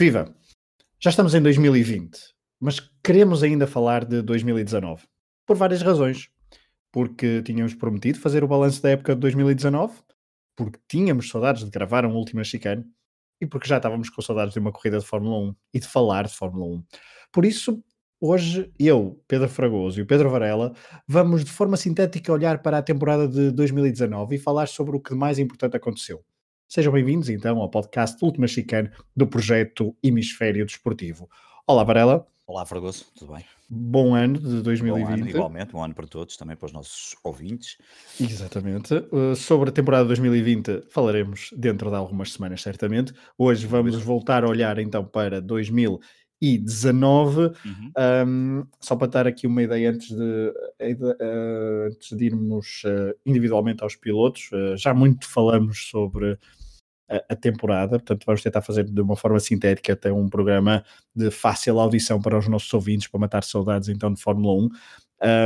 [0.00, 0.34] Viva!
[0.98, 2.18] Já estamos em 2020,
[2.58, 5.06] mas queremos ainda falar de 2019.
[5.46, 6.30] Por várias razões.
[6.90, 9.92] Porque tínhamos prometido fazer o balanço da época de 2019,
[10.56, 12.82] porque tínhamos saudades de gravar um último chicane
[13.42, 16.26] e porque já estávamos com saudades de uma corrida de Fórmula 1 e de falar
[16.26, 16.84] de Fórmula 1.
[17.30, 17.84] Por isso,
[18.18, 20.72] hoje eu, Pedro Fragoso e o Pedro Varela
[21.06, 25.10] vamos de forma sintética olhar para a temporada de 2019 e falar sobre o que
[25.10, 26.24] de mais importante aconteceu.
[26.72, 31.28] Sejam bem-vindos então ao podcast Última Chicane do projeto Hemisfério Desportivo.
[31.66, 32.24] Olá, Varela.
[32.46, 33.44] Olá, Fragoso, tudo bem?
[33.68, 35.04] Bom ano de 2020.
[35.04, 37.76] Bom ano, igualmente, bom ano para todos, também para os nossos ouvintes.
[38.20, 38.94] Exatamente.
[39.10, 43.12] Uh, sobre a temporada 2020 falaremos dentro de algumas semanas, certamente.
[43.36, 45.40] Hoje vamos voltar a olhar então para
[46.40, 47.52] 2019.
[47.64, 47.92] Uhum.
[48.26, 53.82] Um, só para dar aqui uma ideia antes de, uh, antes de irmos uh, individualmente
[53.82, 56.38] aos pilotos, uh, já muito falamos sobre
[57.28, 61.80] a, temporada, portanto vamos tentar fazer de uma forma sintética até um programa de fácil
[61.80, 64.68] audição para os nossos ouvintes, para matar saudades então de Fórmula 1.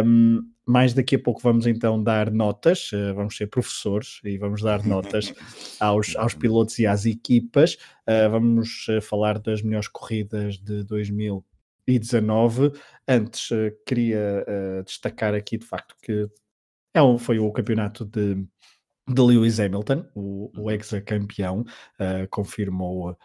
[0.04, 4.62] Um, mais daqui a pouco vamos então dar notas, uh, vamos ser professores e vamos
[4.62, 5.32] dar notas
[5.78, 7.74] aos, aos pilotos e às equipas.
[8.08, 12.72] Uh, vamos uh, falar das melhores corridas de 2019.
[13.06, 13.48] Antes,
[13.86, 14.44] queria
[14.86, 16.26] destacar aqui de facto que
[16.94, 18.42] é um, foi o campeonato de
[19.06, 20.70] de Lewis Hamilton, o, o uhum.
[20.70, 23.16] ex-campeão, uh, confirmou uh,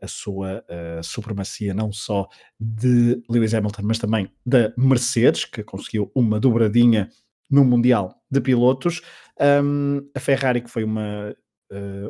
[0.00, 2.28] a sua uh, supremacia não só
[2.60, 7.08] de Lewis Hamilton, mas também da Mercedes, que conseguiu uma dobradinha
[7.50, 9.00] no Mundial de Pilotos.
[9.40, 11.34] Um, a Ferrari, que foi uma,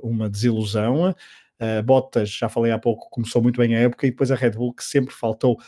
[0.02, 1.14] uma desilusão.
[1.84, 4.72] Bottas, já falei há pouco, começou muito bem a época, e depois a Red Bull,
[4.72, 5.58] que sempre faltou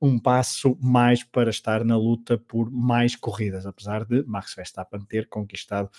[0.00, 5.28] um passo mais para estar na luta por mais corridas, apesar de Max Verstappen ter
[5.28, 5.90] conquistado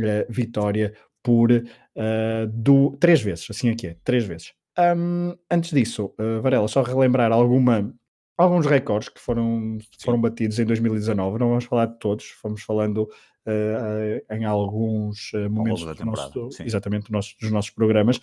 [0.00, 0.94] uh, vitória
[1.24, 4.52] por uh, do, três vezes, assim aqui é, três vezes.
[4.78, 7.92] Um, antes disso, uh, Varela, só relembrar alguma,
[8.36, 13.08] alguns recordes que foram, foram batidos em 2019, não vamos falar de todos, fomos falando
[13.46, 18.20] uh, em alguns momentos do nosso, exatamente, do nosso, dos nossos programas.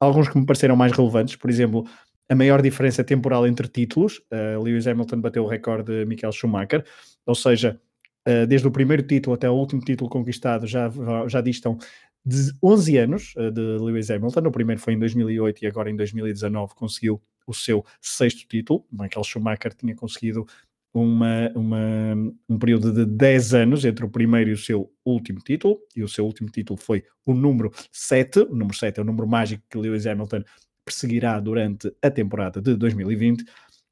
[0.00, 1.84] Alguns que me pareceram mais relevantes, por exemplo,
[2.28, 4.20] a maior diferença temporal entre títulos,
[4.60, 6.84] Lewis Hamilton bateu o recorde de Michael Schumacher,
[7.24, 7.80] ou seja,
[8.28, 10.90] uh, desde o primeiro título até o último título conquistado, já,
[11.28, 11.78] já distam
[12.24, 14.40] de 11 anos uh, de Lewis Hamilton.
[14.40, 18.84] O primeiro foi em 2008 e agora em 2019 conseguiu o seu sexto título.
[18.90, 20.46] Michael Schumacher tinha conseguido
[20.94, 22.14] uma, uma,
[22.48, 26.08] um período de 10 anos entre o primeiro e o seu último título, e o
[26.08, 28.40] seu último título foi o número 7.
[28.40, 30.42] O número 7 é o número mágico que Lewis Hamilton
[30.84, 33.44] perseguirá durante a temporada de 2020.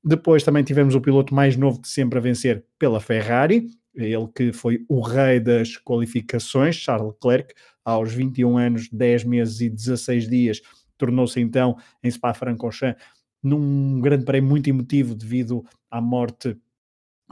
[0.02, 4.52] Depois também tivemos o piloto mais novo de sempre a vencer pela Ferrari, ele que
[4.52, 10.60] foi o rei das qualificações, Charles Leclerc, aos 21 anos, 10 meses e 16 dias,
[10.96, 13.02] tornou-se então em Spa-Francorchamps
[13.42, 16.56] num grande prémio muito emotivo devido à morte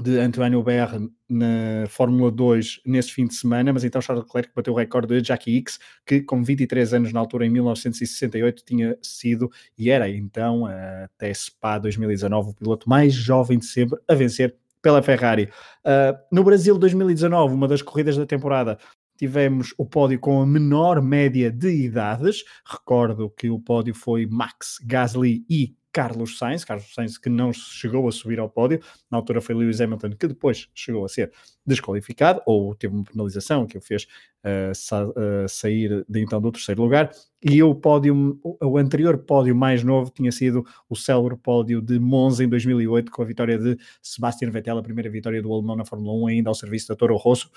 [0.00, 0.92] de Antoine Hubert
[1.28, 5.26] na Fórmula 2 nesse fim de semana, mas então Charles Leclerc bateu o recorde de
[5.26, 10.66] Jackie Hicks, que com 23 anos na altura, em 1968, tinha sido e era então,
[10.66, 15.50] até Spa 2019, o piloto mais jovem de sempre a vencer pela Ferrari.
[15.84, 18.78] Uh, no Brasil 2019, uma das corridas da temporada,
[19.16, 22.44] tivemos o pódio com a menor média de idades.
[22.64, 28.06] Recordo que o pódio foi Max Gasly e Carlos Sainz, Carlos Sainz que não chegou
[28.06, 28.78] a subir ao pódio,
[29.10, 31.32] na altura foi Lewis Hamilton que depois chegou a ser
[31.66, 34.06] desqualificado, ou teve uma penalização que o fez
[34.44, 37.10] uh, sa uh, sair de, então do terceiro lugar,
[37.42, 42.44] e o pódio, o anterior pódio mais novo tinha sido o célebre pódio de Monza
[42.44, 46.12] em 2008, com a vitória de Sebastian Vettel, a primeira vitória do alemão na Fórmula
[46.12, 47.50] 1, ainda ao serviço da Toro Rosso,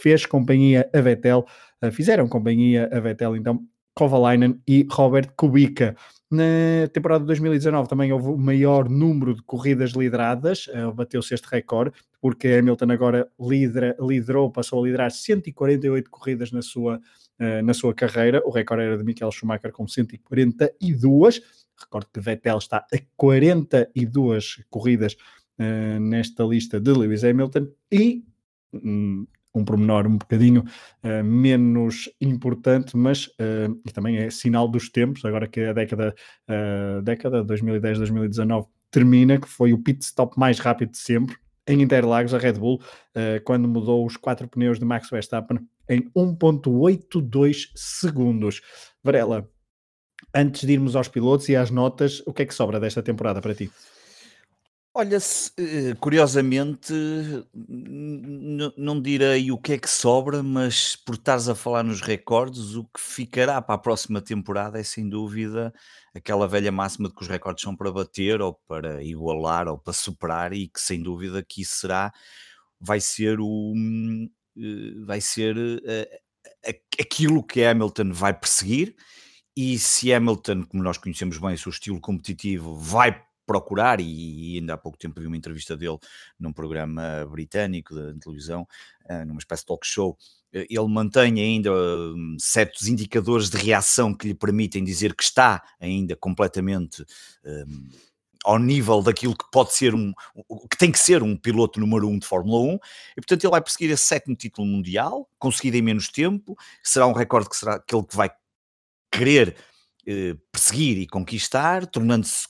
[0.00, 1.44] fez companhia a Vettel,
[1.84, 3.66] uh, fizeram companhia a Vettel, então
[3.96, 5.96] Kovalainen e Robert Kubica.
[6.30, 11.48] Na temporada de 2019 também houve o maior número de corridas lideradas, uh, bateu-se este
[11.48, 11.90] recorde,
[12.20, 16.98] porque Hamilton agora lidera, liderou, passou a liderar 148 corridas na sua,
[17.40, 21.42] uh, na sua carreira, o recorde era de Michael Schumacher com 142,
[21.76, 25.16] recordo que Vettel está a 42 corridas
[25.58, 28.24] uh, nesta lista de Lewis Hamilton, e
[29.54, 30.64] um, pormenor um bocadinho
[31.04, 36.14] uh, menos importante, mas uh, e também é sinal dos tempos, agora que a década,
[36.48, 41.36] uh, década 2010-2019 termina, que foi o pit stop mais rápido de sempre,
[41.66, 42.80] em Interlagos, a Red Bull,
[43.44, 48.60] quando mudou os quatro pneus de Max Verstappen em 1.82 segundos.
[49.04, 49.48] Varela,
[50.34, 53.40] antes de irmos aos pilotos e às notas, o que é que sobra desta temporada
[53.40, 53.70] para ti?
[54.94, 55.18] Olha,
[55.56, 56.92] eh, curiosamente,
[58.76, 62.84] não direi o que é que sobra, mas por estares a falar nos recordes, o
[62.84, 65.72] que ficará para a próxima temporada é sem dúvida
[66.12, 69.92] aquela velha máxima de que os recordes são para bater ou para igualar ou para
[69.92, 72.12] superar e que sem dúvida que isso será,
[72.80, 73.72] vai ser o
[74.56, 76.20] eh, vai ser eh,
[77.00, 78.94] aquilo que Hamilton vai perseguir
[79.56, 84.74] e se Hamilton, como nós conhecemos bem, o seu estilo competitivo vai procurar, e, ainda
[84.74, 85.98] há pouco tempo vi uma entrevista dele
[86.38, 88.62] num programa britânico de, de televisão,
[89.10, 90.16] uh, numa espécie de talk show, uh,
[90.52, 96.14] ele mantém ainda uh, certos indicadores de reação que lhe permitem dizer que está ainda
[96.14, 97.04] completamente
[97.44, 97.88] hum,
[98.44, 100.12] ao nível daquilo que pode ser um,
[100.70, 103.60] que tem que ser um piloto número um de Fórmula 1, e portanto ele vai
[103.60, 108.04] perseguir esse sétimo título mundial, conseguido em menos tempo, será um recorde que será aquele
[108.04, 108.30] que vai
[109.12, 109.56] querer
[110.06, 112.48] eh, perseguir e conquistar, tornando-se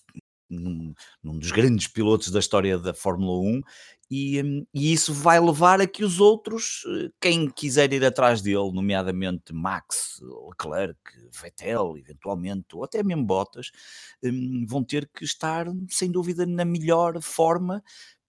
[0.50, 0.92] num,
[1.22, 3.60] num, dos grandes pilotos da história da Fórmula 1,
[4.10, 8.42] e, hum, e, isso vai levar a que os outros, eh, quem quiser ir atrás
[8.42, 10.98] dele, nomeadamente Max, Leclerc,
[11.32, 13.70] Vettel, eventualmente, ou até mesmo Bottas,
[14.22, 17.82] hum, vão ter que estar, sem dúvida, na melhor forma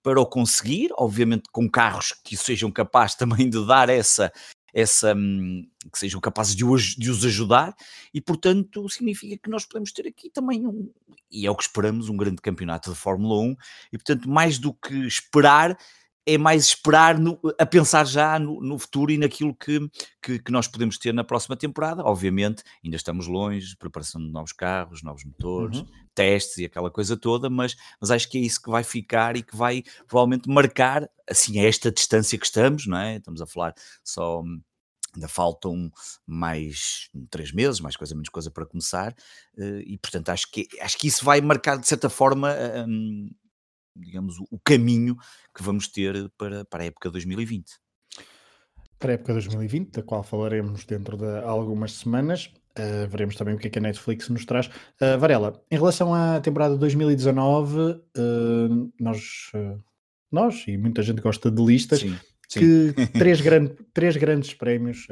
[0.04, 4.32] para o conseguir, obviamente com carros que sejam capazes também de dar essa,
[4.74, 7.76] essa, hum, que sejam capazes de os, de os ajudar,
[8.14, 10.92] e portanto significa que nós podemos ter aqui também um,
[11.32, 13.56] e é o que esperamos, um grande campeonato de Fórmula 1,
[13.94, 15.78] e portanto, mais do que esperar,
[16.26, 19.80] é mais esperar no, a pensar já no, no futuro e naquilo que,
[20.22, 22.04] que, que, nós podemos ter na próxima temporada.
[22.04, 25.88] Obviamente, ainda estamos longe, preparação de novos carros, novos motores, uhum.
[26.14, 29.44] testes e aquela coisa toda, mas, mas acho que é isso que vai ficar e
[29.44, 33.18] que vai provavelmente marcar assim esta distância que estamos, não é?
[33.18, 33.74] Estamos a falar
[34.04, 34.44] só
[35.14, 35.92] ainda faltam
[36.26, 39.14] mais três meses, mais coisa, menos coisa para começar,
[39.58, 42.56] eh, e portanto acho que, acho que isso vai marcar de certa forma,
[42.88, 43.30] um,
[43.96, 45.16] digamos, o caminho
[45.56, 47.66] que vamos ter para, para a época 2020.
[49.00, 53.58] Para a época 2020, da qual falaremos dentro de algumas semanas, uh, veremos também o
[53.58, 54.68] que é que a Netflix nos traz.
[54.68, 59.52] Uh, Varela, em relação à temporada 2019, uh, nós,
[60.32, 62.02] nós e muita gente gosta de listas.
[62.02, 62.18] Sim
[62.52, 65.08] que três, grande, três grandes prémios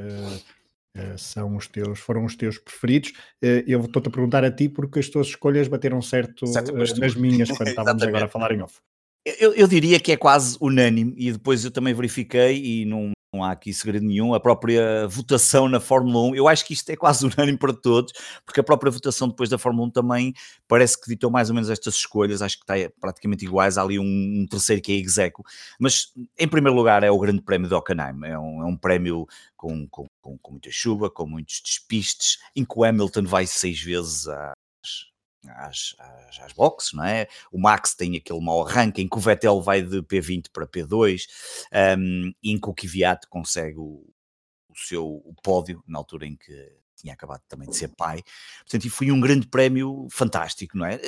[1.17, 3.11] são os teus, foram os teus preferidos.
[3.43, 6.91] Uh, eu estou-te a perguntar a ti porque as tuas escolhas bateram certo, certo nas
[7.15, 8.79] minhas quando estávamos agora a falar em off.
[9.25, 13.43] Eu, eu, diria que é quase unânime e depois eu também verifiquei e não, não
[13.43, 16.95] há aqui segredo nenhum, a própria votação na Fórmula 1, eu acho que isto é
[16.95, 18.11] quase unânime para todos,
[18.45, 20.33] porque a própria votação depois da Fórmula 1 também
[20.67, 23.99] parece que ditou mais ou menos estas escolhas, acho que está praticamente iguais, há ali
[23.99, 25.43] um, um terceiro que é execo,
[25.79, 29.27] mas em primeiro lugar é o grande prémio de Hockenheim, é um, é um prémio
[29.55, 33.79] com, com, com, com muita chuva, com muitos despistes, em que o Hamilton vai seis
[33.79, 35.08] vezes às,
[35.47, 37.27] às, às, às boxes, não é?
[37.51, 41.23] O Max tem aquele mau arranque em que o Vettel vai de P20 para P2,
[41.97, 44.05] um, e em que o Kvyat consegue o,
[44.69, 48.23] o seu o pódio, na altura em que tinha acabado também de ser pai.
[48.59, 50.99] Portanto, e foi um grande prémio fantástico, não é?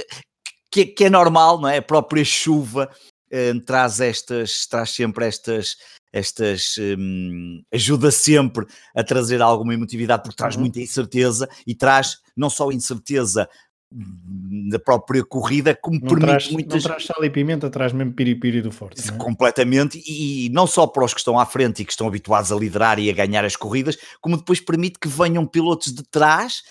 [0.71, 1.77] Que, que é normal, não é?
[1.77, 2.89] A própria chuva
[3.31, 5.75] um, traz estas, traz sempre estas,
[6.11, 10.61] estas um, ajuda sempre a trazer alguma emotividade porque traz uhum.
[10.61, 13.49] muita incerteza e traz não só incerteza
[13.91, 16.83] da própria corrida, como não permite traz, muitas...
[16.83, 19.01] Não traz sal e pimenta, traz mesmo piripiri do forte.
[19.07, 19.11] É?
[19.17, 22.55] Completamente, e não só para os que estão à frente e que estão habituados a
[22.55, 26.63] liderar e a ganhar as corridas, como depois permite que venham pilotos de trás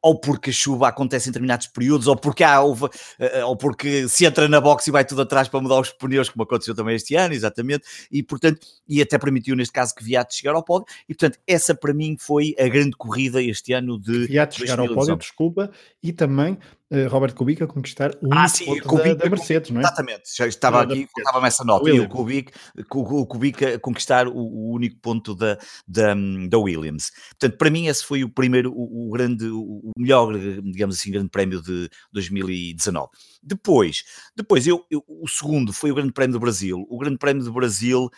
[0.00, 2.76] ou porque a chuva acontece em determinados períodos, ou porque há, ou,
[3.18, 6.28] eh, ou porque se entra na box e vai tudo atrás para mudar os pneus,
[6.28, 10.34] como aconteceu também este ano, exatamente, e portanto, e até permitiu neste caso que Viato
[10.34, 14.26] chegar ao pódio, e portanto, essa para mim foi a grande corrida este ano de
[14.26, 15.70] Viato chegar ao pódio, desculpa,
[16.02, 16.58] e também
[16.90, 19.84] uh, Robert Kubica conquistar o ah, sim, Kubica, da, da, Mercedes, não é?
[19.84, 22.52] Exatamente, já estava aqui, estava essa nota, e o Kubica,
[22.92, 26.14] o Kubica conquistar o, o, único ponto da, da,
[26.48, 27.10] da Williams.
[27.30, 31.30] Portanto, para mim esse foi o primeiro, o, o grande, o melhor, digamos assim, grande
[31.30, 33.08] prémio de 2019.
[33.42, 36.84] Depois, depois eu, eu, o segundo foi o Grande Prémio do Brasil.
[36.88, 38.10] O Grande Prémio do Brasil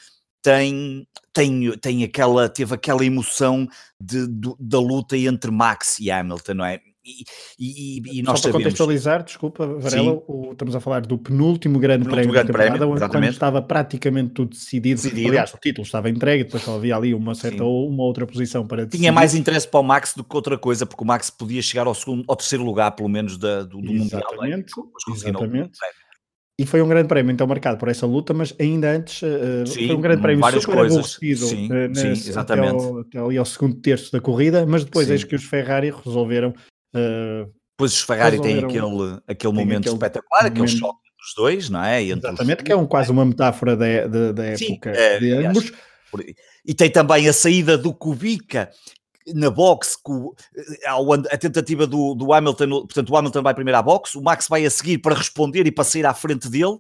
[0.43, 3.69] tem, tem, tem aquela, teve aquela emoção
[4.01, 6.81] de, de, da luta entre Max e Hamilton, não é?
[7.09, 7.25] E,
[7.59, 8.53] e, e nós Só para sabemos...
[8.53, 13.09] contextualizar, desculpa, Varela, o, estamos a falar do penúltimo grande penúltimo prémio grande da temporada,
[13.09, 15.01] quando estava praticamente tudo decidido.
[15.01, 15.29] decidido.
[15.29, 18.67] Aliás, o título estava entregue, depois só havia ali uma certa ou uma outra posição
[18.67, 18.99] para decidir.
[18.99, 21.87] Tinha mais interesse para o Max do que outra coisa, porque o Max podia chegar
[21.87, 25.15] ao, segundo, ao terceiro lugar, pelo menos, da, do, do exatamente, Mundial.
[25.15, 25.79] Exatamente.
[26.61, 29.87] E foi um grande prémio então marcado por essa luta, mas ainda antes uh, sim,
[29.87, 30.99] foi um grande prémio super coisas.
[30.99, 32.75] aborrecido sim, uh, nesse, sim, exatamente.
[32.75, 35.93] Até, ao, até ali ao segundo terço da corrida, mas depois eis que os Ferrari
[36.05, 36.53] resolveram
[36.99, 41.71] Uh, pois os Ferrari têm aquele, aquele momento aquele espetacular, momento, aquele choque dos dois,
[41.71, 42.03] não é?
[42.03, 42.65] Entre Exatamente, os...
[42.65, 45.73] que é um, quase uma metáfora da, da, da época Sim, é, de ambos.
[46.65, 48.71] E tem também a saída do Kubica
[49.35, 49.97] na boxe,
[51.31, 54.65] a tentativa do, do Hamilton, portanto, o Hamilton vai primeiro à boxe, o Max vai
[54.65, 56.79] a seguir para responder e para sair à frente dele,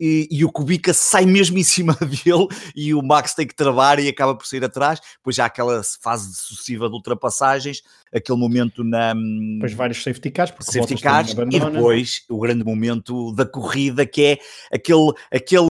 [0.00, 3.98] e, e, o Kubica sai mesmo em cima dele e o Max tem que travar
[3.98, 4.98] e acaba por sair atrás.
[5.18, 9.12] Depois já aquela fase sucessiva de ultrapassagens, aquele momento na.
[9.12, 14.22] Depois vários safety cars, porque safety cars, e depois o grande momento da corrida que
[14.22, 14.38] é
[14.72, 15.66] aquele, aquele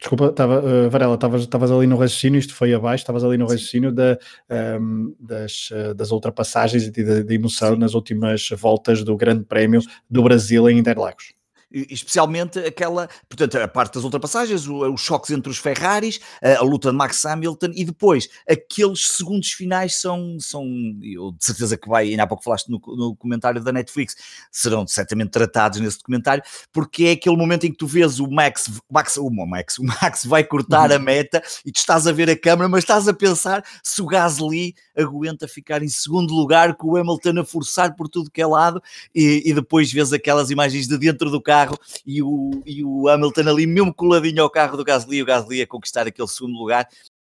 [0.00, 3.92] Desculpa, tava, uh, Varela, estavas ali no raciocínio, isto foi abaixo, estavas ali no raciocínio
[3.92, 4.18] da,
[4.50, 7.80] um, ehm, das, uh, das ultrapassagens e da emoção Sim.
[7.80, 11.34] nas últimas voltas do Grande Prémio do Brasil em Interlagos
[11.72, 16.96] especialmente aquela, portanto, a parte das ultrapassagens, os choques entre os Ferraris, a, luta de
[16.96, 20.64] Max Hamilton e depois aqueles segundos finais são, são
[21.02, 24.16] eu de certeza que vai, ainda há pouco falaste no, no comentário da Netflix,
[24.50, 28.70] serão certamente tratados nesse documentário, porque é aquele momento em que tu vês o Max,
[28.90, 31.02] Max, o Max, o Max vai cortar a uhum.
[31.02, 34.74] meta e tu estás a ver a câmera, mas estás a pensar se o Gasly
[34.96, 38.82] aguenta ficar em segundo lugar com o Hamilton a forçar por tudo que é lado
[39.14, 43.08] e, e depois vês aquelas imagens de dentro do carro carro e o, e o
[43.08, 46.88] Hamilton ali mesmo coladinho ao carro do Gasly, o Gasly a conquistar aquele segundo lugar,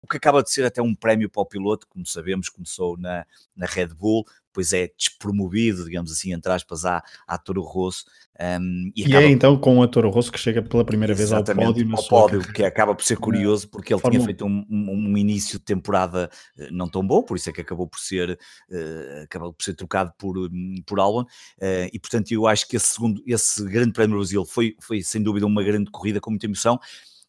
[0.03, 3.27] o que acaba de ser até um prémio para o piloto, como sabemos, começou na,
[3.57, 4.25] na Red Bull,
[4.55, 8.05] depois é despromovido, digamos assim, entre aspas, à, à Toro Rosso.
[8.41, 9.23] Um, e, e é acaba...
[9.25, 11.89] é então com a Toro Rosso que chega pela primeira vez ao pódio.
[11.97, 14.25] Ao pódio, que acaba por ser curioso, porque ele Fórmula...
[14.25, 17.61] tinha feito um, um, início de temporada eh, não tão bom, por isso é que
[17.61, 21.23] acabou por ser, uh, acabou por ser trocado por, hum, por Albon.
[21.23, 25.03] Uh, e portanto, eu acho que esse, segundo, esse grande prémio do Brasil foi, foi
[25.03, 26.79] sem dúvida uma grande corrida com muita emoção.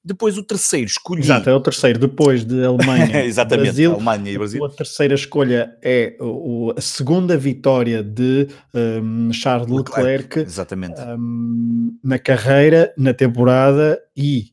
[0.05, 1.21] Depois o terceiro escolhi.
[1.21, 3.93] Exato, é o terceiro, depois de Alemanha Exatamente, Brasil.
[3.93, 4.63] Alemanha e Brasil.
[4.63, 11.01] A terceira escolha é o, a segunda vitória de um, Charles Leclerc, Exatamente.
[11.01, 14.51] Um, na carreira, na temporada e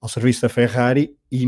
[0.00, 1.46] ao serviço da Ferrari e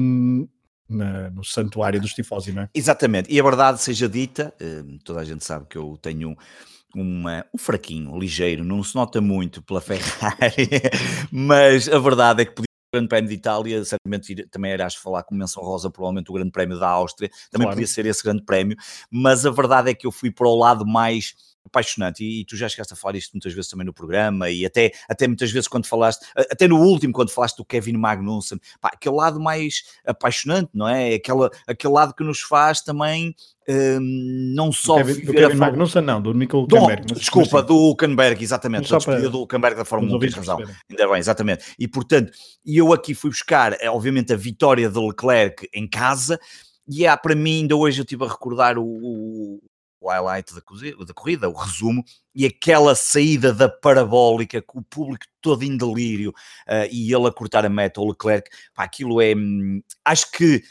[0.86, 2.68] na, no santuário dos tifosi, não é?
[2.74, 6.36] Exatamente, e a verdade seja dita, hum, toda a gente sabe que eu tenho
[6.94, 10.68] uma, um fraquinho, ligeiro, não se nota muito pela Ferrari,
[11.30, 12.65] mas a verdade é que
[12.96, 16.78] Grande Prémio de Itália, certamente também irás falar com menção rosa, provavelmente o Grande Prémio
[16.78, 17.76] da Áustria, também claro.
[17.76, 18.76] podia ser esse Grande Prémio,
[19.10, 21.34] mas a verdade é que eu fui para o lado mais
[21.66, 24.64] apaixonante e, e, tu já chegaste a falar isto muitas vezes também no programa e
[24.64, 28.90] até, até muitas vezes quando falaste, até no último quando falaste do Kevin Magnussen, pá,
[28.94, 31.14] aquele lado mais apaixonante, não é?
[31.14, 33.34] Aquela, aquele lado que nos faz também
[33.68, 37.14] um, não só do Kevin, do Kevin Magnussen, não, do Michael Hulkenberg.
[37.14, 39.28] Desculpa, do Hulkenberg, exatamente, da para...
[39.28, 40.58] do Hulkenberg da Fórmula 1, tens razão,
[40.88, 41.64] ainda bem, exatamente.
[41.78, 42.32] E portanto,
[42.64, 46.38] eu aqui fui buscar, eh, obviamente, a vitória de Leclerc em casa,
[46.88, 49.60] e há para mim, ainda hoje eu estive a recordar o, o
[50.08, 50.60] highlight da,
[51.04, 56.30] da corrida, o resumo, e aquela saída da parabólica com o público todo em delírio
[56.68, 59.34] uh, e ele a cortar a meta, o Leclerc, pá, aquilo é.
[59.34, 60.62] Hum, acho que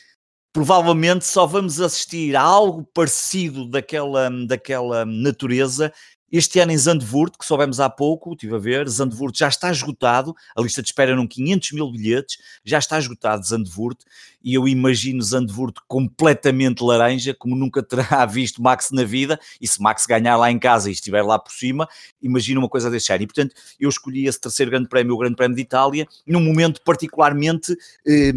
[0.56, 5.92] provavelmente só vamos assistir a algo parecido daquela, daquela natureza
[6.32, 10.36] este ano em Zandvoort, que soubemos há pouco, estive a ver, Zandvoort já está esgotado,
[10.56, 14.04] a lista de espera eram 500 mil bilhetes, já está esgotado Zandvoort,
[14.44, 19.82] e eu imagino Zandvoort completamente laranja, como nunca terá visto Max na vida, e se
[19.82, 21.88] Max ganhar lá em casa e estiver lá por cima,
[22.22, 23.24] imagino uma coisa desse género.
[23.24, 26.82] E portanto, eu escolhi esse terceiro grande prémio, o Grande Prémio de Itália, num momento
[26.84, 28.34] particularmente eh,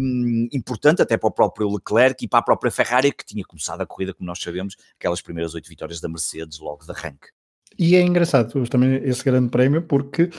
[0.51, 3.85] importante, até para o próprio Leclerc e para a própria Ferrari, que tinha começado a
[3.85, 7.38] corrida, como nós sabemos, aquelas primeiras oito vitórias da Mercedes logo de arranque.
[7.79, 10.29] E é engraçado também esse grande prémio porque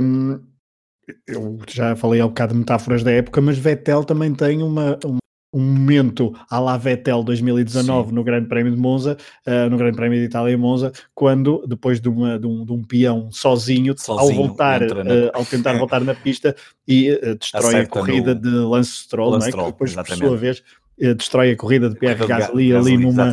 [0.00, 0.40] um,
[1.26, 4.98] eu já falei há um bocado de metáforas da época, mas Vettel também tem uma,
[5.04, 5.18] um,
[5.52, 8.14] um momento à la Vettel 2019 Sim.
[8.14, 12.00] no Grande Prémio de Monza, uh, no Grande Prémio de Itália em Monza, quando depois
[12.00, 16.00] de, uma, de, um, de um peão sozinho, sozinho ao voltar, uh, ao tentar voltar
[16.00, 18.40] na pista e uh, destrói Acerta a corrida no...
[18.40, 19.66] de Lance Stroll, Lance Stroll, é?
[19.66, 20.20] que depois exatamente.
[20.20, 20.62] por sua vez
[21.16, 23.30] destrói a corrida de Pierre Gasly ali numa,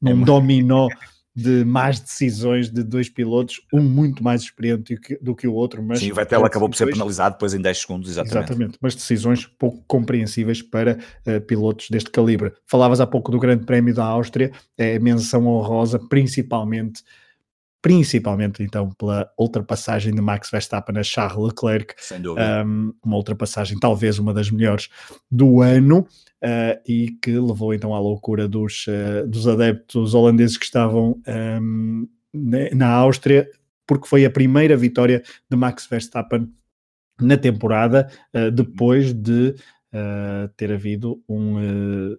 [0.00, 0.88] num é dominó
[1.36, 5.82] de más decisões de dois pilotos, um muito mais experiente do que o outro.
[5.82, 8.50] Mas Sim, o Vettel acabou por ser penalizado depois em 10 segundos, exatamente.
[8.50, 12.54] Exatamente, mas decisões pouco compreensíveis para uh, pilotos deste calibre.
[12.66, 17.02] Falavas há pouco do Grande Prémio da Áustria, é menção honrosa, principalmente
[17.86, 22.64] principalmente então pela ultrapassagem de Max Verstappen a Charles Leclerc, Sem dúvida.
[22.66, 24.88] Um, uma ultrapassagem talvez uma das melhores
[25.30, 30.64] do ano uh, e que levou então à loucura dos, uh, dos adeptos holandeses que
[30.64, 31.22] estavam
[31.62, 32.08] um,
[32.74, 33.48] na Áustria,
[33.86, 36.52] porque foi a primeira vitória de Max Verstappen
[37.20, 39.54] na temporada, uh, depois de
[40.58, 42.18] ter havido um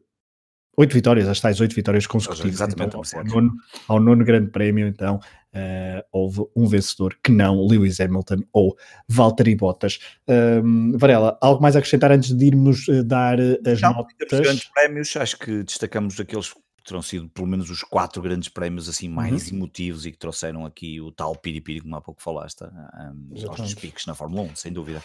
[0.77, 2.53] oito vitórias, as tais oito vitórias consecutivas.
[2.53, 3.53] Exatamente, então, ao, nono,
[3.88, 5.19] ao nono grande prémio, então,
[5.54, 8.77] uh, houve um vencedor que não Lewis Hamilton ou
[9.08, 10.00] Valtteri Bottas.
[10.27, 14.39] Um, Varela, algo mais a acrescentar antes de irmos uh, dar as não, notas?
[14.39, 16.54] grandes prémios, acho que destacamos aqueles
[16.88, 19.58] terão sido pelo menos os quatro grandes prémios assim mais uhum.
[19.58, 24.06] emotivos e que trouxeram aqui o tal piripiri, como há pouco falaste, um, aos piques
[24.06, 25.04] na Fórmula 1, sem dúvida.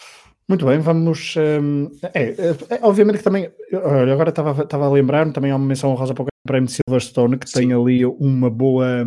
[0.49, 1.35] Muito bem, vamos.
[1.37, 3.51] Um, é, é, é, obviamente que também.
[3.73, 6.75] Olha, agora estava, estava a lembrar-me, também há uma menção rosa para o Prémio de
[6.75, 7.61] Silverstone, que Sim.
[7.61, 9.07] tem ali uma boa.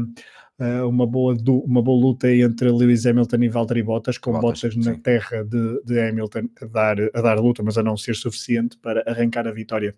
[0.57, 1.35] Uh, uma, boa
[1.65, 5.81] uma boa luta entre Lewis Hamilton e Valtteri Bottas, com Bottas, Bottas na terra de,
[5.83, 9.51] de Hamilton a dar, a dar luta, mas a não ser suficiente para arrancar a
[9.51, 9.93] vitória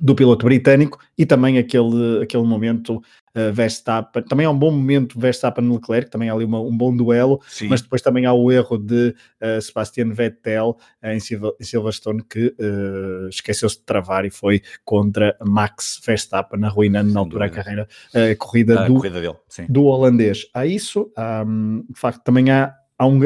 [0.00, 5.18] do piloto britânico e também aquele, aquele momento uh, Verstappen, também é um bom momento
[5.18, 7.68] Verstappen-Leclerc, também há ali uma, um bom duelo, Sim.
[7.68, 12.54] mas depois também há o erro de uh, Sebastian Vettel uh, em, em, Silverstone que
[13.28, 18.80] esqueceu-se de travar e foi contra Max Verstappen, arruinando na altura a carreira, a corrida,
[18.80, 19.36] a do, corrida dele,
[19.68, 20.46] do holandês.
[20.52, 21.10] Há isso,
[21.46, 23.20] um, de facto também há, há um,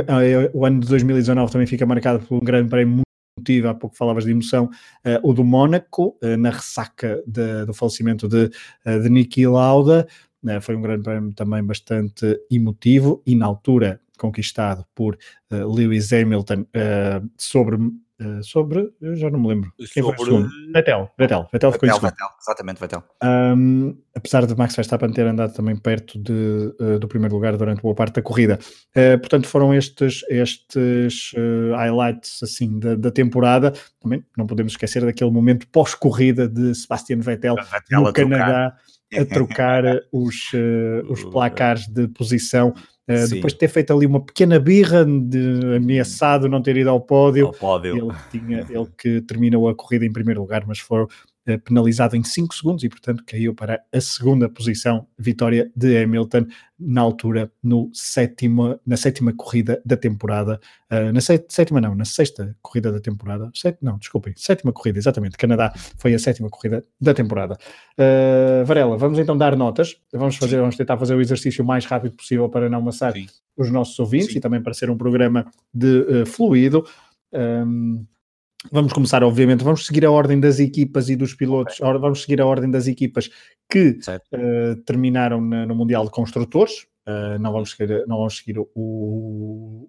[0.53, 3.03] o ano de 2019 também fica marcado por um grande prémio
[3.39, 7.73] motivo, há pouco falavas de emoção, uh, o do Mónaco, uh, na ressaca de, do
[7.73, 8.51] falecimento de,
[8.87, 10.07] uh, de Niki Lauda,
[10.63, 15.19] foi um grande prémio também bastante emotivo e na altura conquistado por
[15.51, 16.65] Lewis Hamilton
[17.37, 17.77] sobre
[18.43, 19.73] sobre, eu já não me lembro.
[19.93, 20.17] Quem sobre...
[20.17, 20.49] foi o segundo?
[20.73, 23.05] Vettel, Vettel, Vettel ficou Vettel, Vettel, exatamente, Vettel.
[23.23, 27.81] Um, apesar de Max Verstappen ter andado também perto de, uh, do primeiro lugar durante
[27.81, 28.59] boa parte da corrida.
[28.97, 31.33] Uh, portanto, foram estes, estes
[31.77, 33.73] highlights assim da, da, temporada.
[34.01, 38.77] Também não podemos esquecer daquele momento pós-corrida de Sebastian Vettel, Vettel no Canadá
[39.17, 40.51] a trocar os,
[41.09, 42.75] os placares de posição
[43.09, 47.01] Uh, depois de ter feito ali uma pequena birra de ameaçado não ter ido ao
[47.01, 47.97] pódio, ao pódio.
[47.97, 51.07] Ele, tinha, ele que terminou a corrida em primeiro lugar, mas foi eh,
[51.57, 56.47] penalizado em 5 segundos e, portanto, caiu para a segunda posição, vitória de Hamilton,
[56.79, 60.61] na altura, no sétima, na sétima corrida da temporada.
[60.91, 63.51] Uh, na sétima, não, na sexta corrida da temporada.
[63.81, 65.37] Não, desculpem, sétima corrida, exatamente.
[65.37, 67.59] Canadá foi a sétima corrida da temporada.
[67.99, 69.97] Uh, Varela, vamos então dar notas.
[70.13, 73.27] Vamos, fazer, vamos tentar fazer o exercício o mais rápido possível para não amassar Sim.
[73.57, 74.39] os nossos ouvintes Sim.
[74.39, 76.85] e também para ser um programa de uh, fluido.
[77.33, 78.07] Um,
[78.73, 81.99] Vamos começar, obviamente, vamos seguir a ordem das equipas e dos pilotos, okay.
[81.99, 83.31] vamos seguir a ordem das equipas
[83.71, 83.99] que
[84.35, 89.89] uh, terminaram na, no Mundial de Construtores, uh, não, vamos seguir, não vamos seguir o,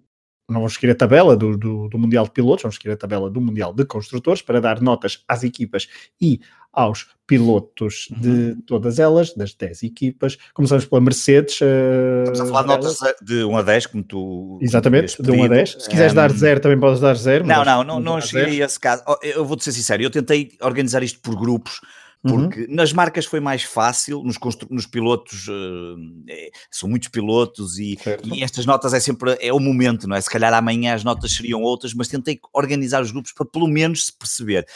[0.52, 3.30] não vamos seguir a tabela do, do, do, Mundial de Pilotos, vamos seguir a tabela
[3.30, 5.88] do Mundial de Construtores para dar notas às equipas
[6.20, 6.40] e
[6.72, 8.20] aos pilotos uhum.
[8.20, 10.36] de todas elas, das 10 equipas.
[10.54, 11.60] Começamos pela Mercedes.
[11.60, 14.58] Uh, Estamos a falar de notas de 1 a 10, como tu.
[14.60, 15.70] Exatamente, de 1 a 10.
[15.70, 16.16] Se quiseres um...
[16.16, 17.46] dar 0, também podes dar 0.
[17.46, 19.02] Não, não, não, não cheguei a esse caso.
[19.06, 21.80] Oh, eu vou-te ser sincero, eu tentei organizar isto por grupos.
[22.22, 22.74] Porque uhum.
[22.74, 24.36] nas marcas foi mais fácil, nos,
[24.68, 25.96] nos pilotos uh,
[26.28, 30.20] é, são muitos pilotos e, e, estas notas é sempre é o momento, não é?
[30.20, 34.06] Se calhar amanhã as notas seriam outras, mas tentei organizar os grupos para pelo menos
[34.06, 34.66] se perceber.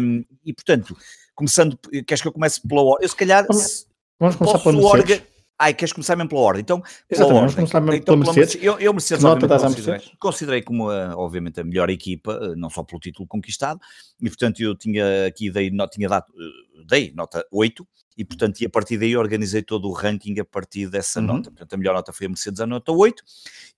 [0.00, 0.96] Um, e portanto,
[1.36, 3.04] começando, queres que eu comece pela ordem?
[3.04, 3.86] Eu se calhar vamos,
[4.18, 5.31] vamos começar pela Mercedes.
[5.62, 6.60] Ai, queres começar mesmo pela ordem?
[6.60, 7.32] Então, ordem.
[7.32, 8.60] vamos começar mesmo então, pela Mercedes.
[8.60, 10.16] Eu, eu Mercedes, nota considerei, Mercedes?
[10.18, 13.78] considerei como, a, obviamente, a melhor equipa, eh, não só pelo título conquistado,
[14.20, 17.86] e portanto eu tinha aqui, dei, não, tinha dado, eh, dei nota 8,
[18.18, 21.26] e portanto, e a partir daí organizei todo o ranking a partir dessa uhum.
[21.26, 21.50] nota.
[21.52, 23.22] Portanto, a melhor nota foi a Mercedes, a nota 8,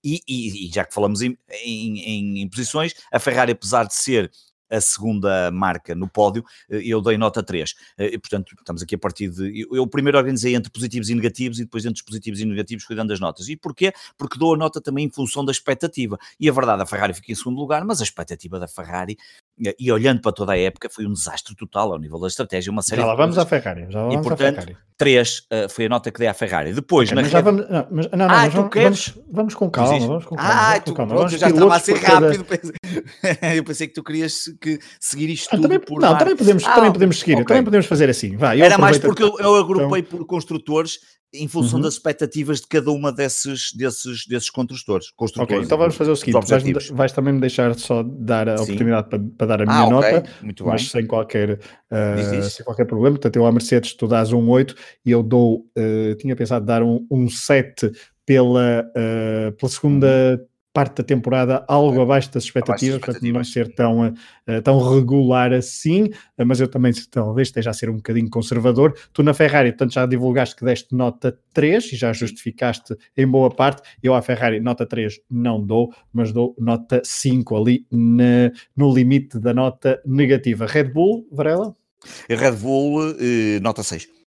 [0.02, 3.92] e, e, e já que falamos em, em, em, em posições, a Ferrari, apesar de
[3.92, 4.30] ser
[4.70, 7.74] a segunda marca no pódio, eh, eu dei nota 3.
[7.98, 9.66] Eh, e, portanto, estamos aqui a partir de.
[9.70, 12.96] Eu, primeiro organizei entre positivos e negativos e depois entre os positivos e negativos fui
[12.96, 13.48] dando as notas.
[13.48, 13.92] E porquê?
[14.16, 16.18] Porque dou a nota também em função da expectativa.
[16.38, 19.16] E a verdade, a Ferrari fica em segundo lugar, mas a expectativa da Ferrari
[19.78, 22.72] e olhando para toda a época, foi um desastre total ao nível da estratégia.
[22.72, 23.86] Uma série já lá vamos à Ferrari.
[23.88, 24.76] Já vamos e, portanto, à Ferrari.
[24.96, 26.72] 3 uh, foi a nota que dei à Ferrari.
[26.72, 28.74] Depois, okay, na já vamos, não, mas, não, não, ah, tu vamos?
[28.74, 29.98] Vamos, vamos, com calma.
[30.06, 30.52] Vamos com calma.
[30.52, 31.14] Ah, tu, calma.
[31.14, 32.44] Pronto, já estava a ser rápido.
[32.44, 33.54] Cada...
[33.54, 36.64] eu pensei que tu querias que seguir isto ah, tudo também, por Não, também podemos,
[36.64, 37.34] ah, também podemos seguir.
[37.34, 37.44] Okay.
[37.44, 38.36] Também podemos fazer assim.
[38.36, 40.18] Vai, Era mais porque eu, eu agrupei então...
[40.18, 40.98] por construtores
[41.34, 41.84] em função uhum.
[41.84, 45.12] das expectativas de cada uma desses, desses, desses construtores.
[45.36, 48.64] Ok, então vamos fazer o seguinte: vais, vais, também me deixar só dar a Sim.
[48.64, 50.30] oportunidade para, para, dar a minha ah, nota, okay.
[50.42, 53.16] Muito mas sem qualquer, uh, sem qualquer problema.
[53.16, 56.82] Portanto, eu à Mercedes tu dás um 8 e eu dou, uh, tinha pensado dar
[56.82, 57.90] um, um 7
[58.24, 60.38] pela, uh, pela segunda.
[60.40, 65.52] Uhum parte da temporada algo abaixo das expectativas, para não ser tão, uh, tão regular
[65.52, 66.06] assim,
[66.36, 68.92] uh, mas eu também talvez esteja a ser um bocadinho conservador.
[69.12, 73.48] Tu na Ferrari, portanto, já divulgaste que deste nota 3 e já justificaste em boa
[73.54, 73.82] parte.
[74.02, 79.38] Eu à Ferrari nota 3 não dou, mas dou nota 5 ali na, no limite
[79.38, 80.66] da nota negativa.
[80.66, 81.76] Red Bull, Varela?
[82.28, 84.23] Red Bull, eh, nota 6.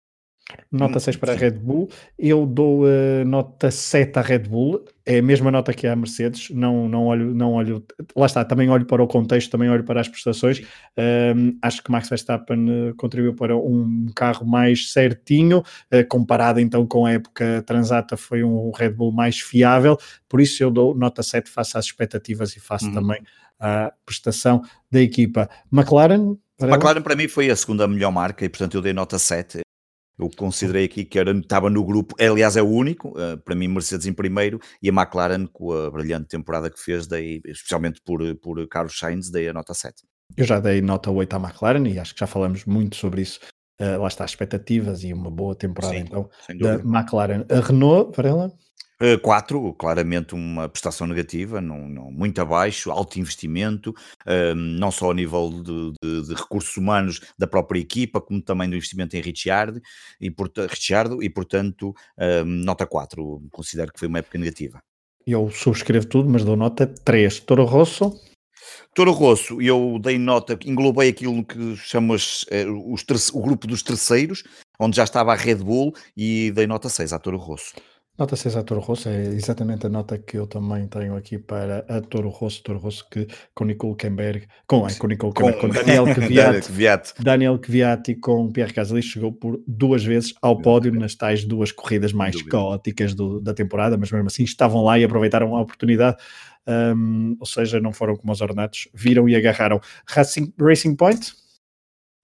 [0.71, 1.89] Nota 6 para a Red Bull.
[2.17, 4.83] Eu dou uh, nota 7 à Red Bull.
[5.05, 6.49] É a mesma nota que a Mercedes.
[6.49, 7.85] Não, não, olho, não olho.
[8.15, 10.61] Lá está, também olho para o contexto, também olho para as prestações.
[10.97, 16.85] Um, acho que Max Verstappen uh, contribuiu para um carro mais certinho, uh, comparado então
[16.85, 19.97] com a época transata, foi um Red Bull mais fiável.
[20.29, 22.93] Por isso eu dou nota 7 face às expectativas e face uhum.
[22.93, 23.21] também
[23.59, 25.49] à prestação da equipa.
[25.71, 26.37] McLaren.
[26.59, 29.66] McLaren para mim foi a segunda melhor marca e portanto eu dei nota 7
[30.17, 33.67] eu considerei aqui que era, estava no grupo, aliás é o único, uh, para mim
[33.67, 38.35] Mercedes em primeiro e a McLaren com a brilhante temporada que fez, dei, especialmente por,
[38.37, 40.03] por Carlos Sainz, dei a nota 7.
[40.35, 43.39] Eu já dei nota 8 à McLaren e acho que já falamos muito sobre isso.
[43.79, 47.45] Uh, lá está, expectativas e uma boa temporada Sim, então da McLaren.
[47.49, 48.51] A Renault, Varela?
[49.21, 53.93] 4, claramente uma prestação negativa, não, não, muito abaixo, alto investimento,
[54.25, 58.67] um, não só a nível de, de, de, recursos humanos da própria equipa, como também
[58.67, 59.79] do investimento em Richard,
[60.19, 60.33] e,
[60.67, 64.81] Richard, e portanto, um, nota 4, considero que foi uma época negativa.
[65.27, 67.41] Eu subscrevo tudo, mas dou nota 3.
[67.41, 68.17] Toro Rosso?
[68.93, 74.43] Toro Rosso, eu dei nota, englobei aquilo que chamas eh, os, o grupo dos terceiros,
[74.79, 77.73] onde já estava a Red Bull, e dei nota 6 à Toro Rosso.
[78.17, 81.85] Nota 6 a Toro Rosso é exatamente a nota que eu também tenho aqui para
[81.87, 85.67] a Toro Rosso, Toro Rosso que com Nicole Kemberg, com, é, com Nicole Kemberg, com,
[85.67, 90.91] com Daniel Kvyat, Daniel Kvyat e com Pierre Gasly chegou por duas vezes ao pódio
[90.93, 95.03] nas tais duas corridas mais caóticas do, da temporada, mas mesmo assim estavam lá e
[95.03, 96.17] aproveitaram a oportunidade,
[96.67, 99.79] um, ou seja, não foram como os ornatos, viram e agarraram.
[100.07, 101.33] Racing, Racing Point?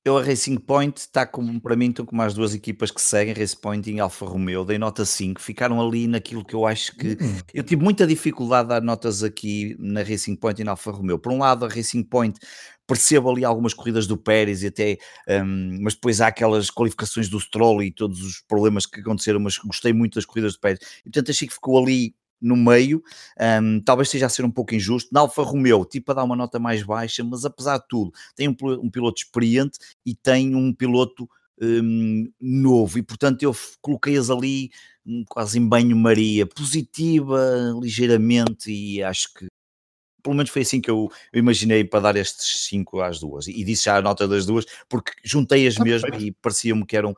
[0.06, 3.34] Eu a Racing Point está como para mim estão como as duas equipas que seguem,
[3.34, 7.18] Racing Point e Alfa Romeo, dei nota 5, ficaram ali naquilo que eu acho que
[7.22, 7.40] uhum.
[7.54, 11.18] eu tive muita dificuldade a dar notas aqui na Racing Point e na Alfa Romeo.
[11.18, 12.38] Por um lado, a Racing Point
[12.86, 14.98] percebo ali algumas corridas do Pérez e até,
[15.42, 19.58] um, mas depois há aquelas qualificações do Stroll e todos os problemas que aconteceram, mas
[19.58, 20.80] gostei muito das corridas do Pérez.
[21.00, 22.14] E portanto achei que ficou ali
[22.44, 23.02] no meio,
[23.62, 25.10] um, talvez esteja a ser um pouco injusto.
[25.14, 28.50] Na Alfa Romeo, tipo a dar uma nota mais baixa, mas apesar de tudo, tem
[28.50, 31.28] um, um piloto experiente e tem um piloto
[31.62, 34.72] um, novo, e portanto eu coloquei-as ali
[35.06, 39.48] hum, quase em banho-maria, positiva, ligeiramente, e acho que
[40.24, 43.46] pelo menos foi assim que eu, eu, imaginei para dar estes 5 às duas.
[43.48, 47.14] E, disse já a nota das duas, porque juntei-as ah, mesmo e parecia-me que eram,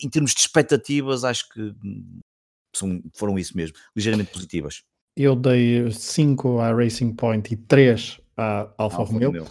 [0.00, 2.20] em termos de expectativas, acho que hum,
[2.76, 4.82] são, foram isso mesmo, ligeiramente positivas.
[5.16, 9.30] Eu dei 5 à Racing Point e 3 à Alfa, Alfa Romeo.
[9.30, 9.44] Romeo.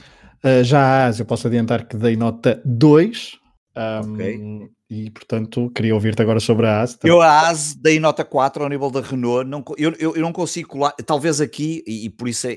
[0.44, 3.40] Uh, já a eu posso adiantar que dei nota 2.
[3.78, 4.76] Um, ok.
[4.88, 6.98] E portanto, queria ouvir-te agora sobre a AS.
[7.04, 9.50] Eu a AS dei nota 4 ao nível da Renault.
[9.50, 12.56] Não, eu, eu, eu não consigo colar, talvez aqui, e, e por isso é,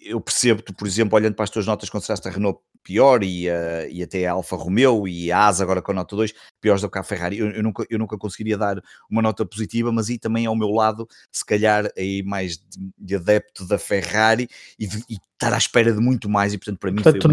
[0.00, 3.50] eu percebo, tu, por exemplo, olhando para as tuas notas, consideraste a Renault pior e,
[3.50, 6.80] uh, e até a Alfa Romeo e a AS agora com a nota 2, piores
[6.80, 7.38] do que a Ferrari.
[7.38, 10.70] Eu, eu, nunca, eu nunca conseguiria dar uma nota positiva, mas aí também ao meu
[10.70, 15.58] lado, se calhar aí mais de, de adepto da Ferrari e, de, e, estar à
[15.58, 17.28] espera de muito mais e portanto para mim portanto, foi tu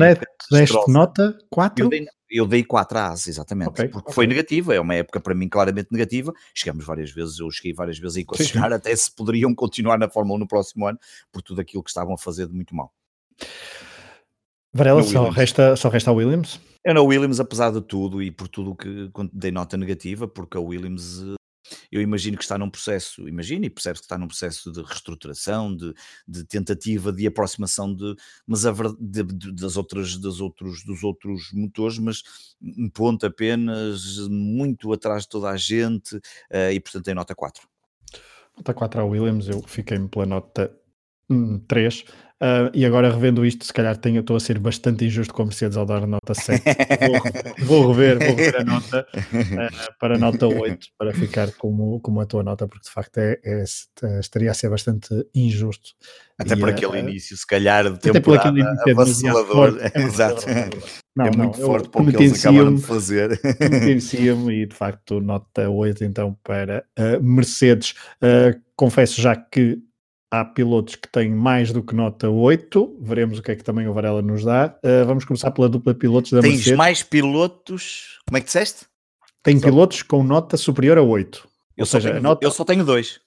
[0.52, 1.90] deste nota 4?
[2.36, 4.14] Eu dei, eu dei 4 AS, exatamente, okay, porque okay.
[4.14, 7.98] foi negativa, é uma época para mim claramente negativa, chegamos várias vezes, eu cheguei várias
[7.98, 11.00] vezes a questionar até se poderiam continuar na Fórmula 1 no próximo ano,
[11.32, 12.92] por tudo aquilo que estavam a fazer de muito mal.
[14.74, 16.60] Varela, só resta, só resta a Williams?
[16.84, 20.60] É na Williams, apesar de tudo e por tudo que dei nota negativa, porque a
[20.60, 21.24] Williams
[21.92, 25.76] eu imagino que está num processo, imagino e percebe que está num processo de reestruturação,
[25.76, 25.94] de,
[26.28, 31.52] de tentativa de aproximação de, mas a, de, de, das outras, das outros, dos outros
[31.54, 32.24] motores, mas
[32.62, 37.68] um ponto apenas, muito atrás de toda a gente, uh, e portanto tem nota 4.
[38.58, 40.74] Nota 4 à Williams, eu fiquei-me pela nota
[41.68, 42.06] 3.
[42.36, 45.46] Uh, e agora revendo isto, se calhar tenho, estou a ser bastante injusto com a
[45.46, 46.62] Mercedes ao dar nota 7.
[47.08, 52.20] vou, vou, rever, vou rever a nota uh, para nota 8, para ficar como, como
[52.20, 53.64] a tua nota, porque de facto é, é,
[54.20, 55.92] estaria a ser bastante injusto.
[56.38, 59.80] Até e, por aquele uh, início, se calhar, de temporada início, avassalador.
[59.80, 60.46] É Exato.
[61.16, 63.40] Não, é não, muito forte para o que eles acabaram de fazer.
[63.58, 66.86] Conhecia-me e de facto nota 8 então para
[67.22, 67.94] Mercedes.
[68.76, 69.80] confesso já que
[70.36, 72.98] Há pilotos que têm mais do que nota 8.
[73.02, 74.76] Veremos o que é que também o Varela nos dá.
[74.84, 76.78] Uh, vamos começar pela dupla pilotos da Tens Mercedes.
[76.78, 78.20] mais pilotos.
[78.28, 78.86] Como é que disseste?
[79.42, 79.66] Tem só...
[79.66, 81.48] pilotos com nota superior a 8.
[81.78, 82.46] Eu, Ou seja, tenho, nota...
[82.46, 83.22] eu só tenho dois.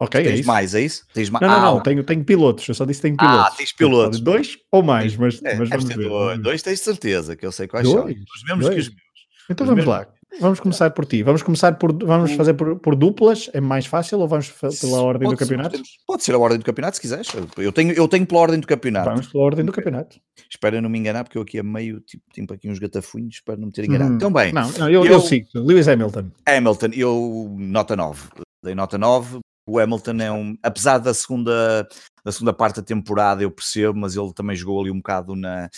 [0.00, 0.46] Ok, tens é isso.
[0.46, 1.06] mais, é isso?
[1.12, 1.38] Tens ma...
[1.40, 3.52] Não, não, ah, não, tenho, tenho pilotos, eu só disse tenho pilotos.
[3.52, 4.20] Ah, tens pilotos.
[4.20, 6.08] Dois ou mais, mas, é, mas vamos ver.
[6.08, 8.06] Dois, dois tens certeza, que eu sei quais dois, são.
[8.06, 8.74] Os mesmos dois.
[8.74, 9.04] que os meus.
[9.50, 10.06] Então os vamos mesmos.
[10.06, 10.13] lá.
[10.40, 11.22] Vamos começar por ti.
[11.22, 15.28] Vamos começar por vamos fazer por, por duplas, é mais fácil ou vamos pela ordem
[15.28, 15.82] pode, do campeonato?
[16.06, 17.28] Pode ser a ordem do campeonato se quiseres.
[17.56, 19.10] Eu tenho, eu tenho pela ordem do campeonato.
[19.10, 20.20] Vamos pela ordem do campeonato.
[20.50, 23.60] Espero não me enganar, porque eu aqui a meio tipo, tenho aqui uns gatafunhos, espero
[23.60, 24.12] não me ter enganado.
[24.12, 24.52] Hum, então, bem.
[24.52, 25.48] Não, não eu, eu, eu sigo.
[25.54, 26.30] Lewis Hamilton.
[26.46, 28.28] Hamilton, eu nota 9.
[28.62, 29.38] Dei nota 9.
[29.66, 30.58] O Hamilton é um.
[30.62, 31.88] Apesar da segunda,
[32.24, 35.68] da segunda parte da temporada, eu percebo, mas ele também jogou ali um bocado na.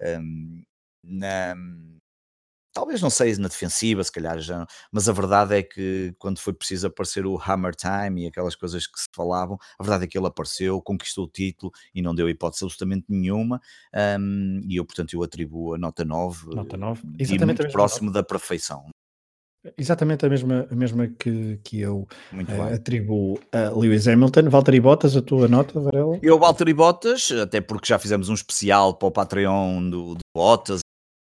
[0.00, 0.62] Um,
[1.04, 1.56] na
[2.72, 6.52] talvez não sei na defensiva, se calhar já, mas a verdade é que quando foi
[6.52, 10.18] preciso aparecer o Hammer Time e aquelas coisas que se falavam, a verdade é que
[10.18, 13.60] ele apareceu, conquistou o título e não deu hipótese absolutamente nenhuma,
[14.18, 17.02] um, e eu, portanto, eu atribuo a nota 9, nota 9.
[17.18, 18.20] Exatamente muito próximo nota.
[18.20, 18.86] da perfeição.
[19.78, 24.50] Exatamente a mesma, a mesma que, que eu uh, atribuo a Lewis Hamilton.
[24.50, 26.18] Valtteri Bottas, a tua nota, Varela?
[26.20, 30.81] Eu, Valtteri Bottas, até porque já fizemos um especial para o Patreon do, do Bottas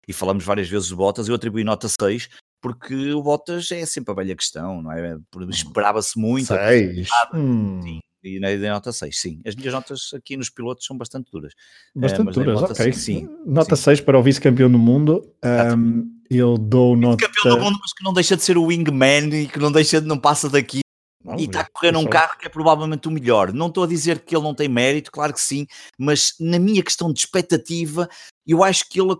[0.08, 2.28] e falamos várias vezes do Bottas, eu atribuí nota 6,
[2.60, 5.16] porque o Bottas é sempre a velha questão, não é?
[5.16, 5.48] Hum.
[5.50, 6.46] Esperava-se muito.
[6.46, 7.08] 6?
[7.34, 7.80] Hum.
[7.82, 9.40] Sim, e na nota 6, sim.
[9.46, 11.52] As minhas notas aqui nos pilotos são bastante duras.
[11.94, 12.92] Bastante uh, duras, ok.
[12.92, 13.84] sim, nota sim.
[13.84, 15.32] 6 para o vice-campeão do mundo.
[15.44, 17.26] Um, eu dou nota...
[17.26, 20.00] Campeão do mundo, mas que não deixa de ser o wingman e que não deixa
[20.00, 20.80] de, não passa daqui
[21.26, 23.52] não, e está a correr num carro que é provavelmente o melhor.
[23.52, 25.66] Não estou a dizer que ele não tem mérito, claro que sim,
[25.98, 28.08] mas na minha questão de expectativa,
[28.46, 29.14] eu acho que ele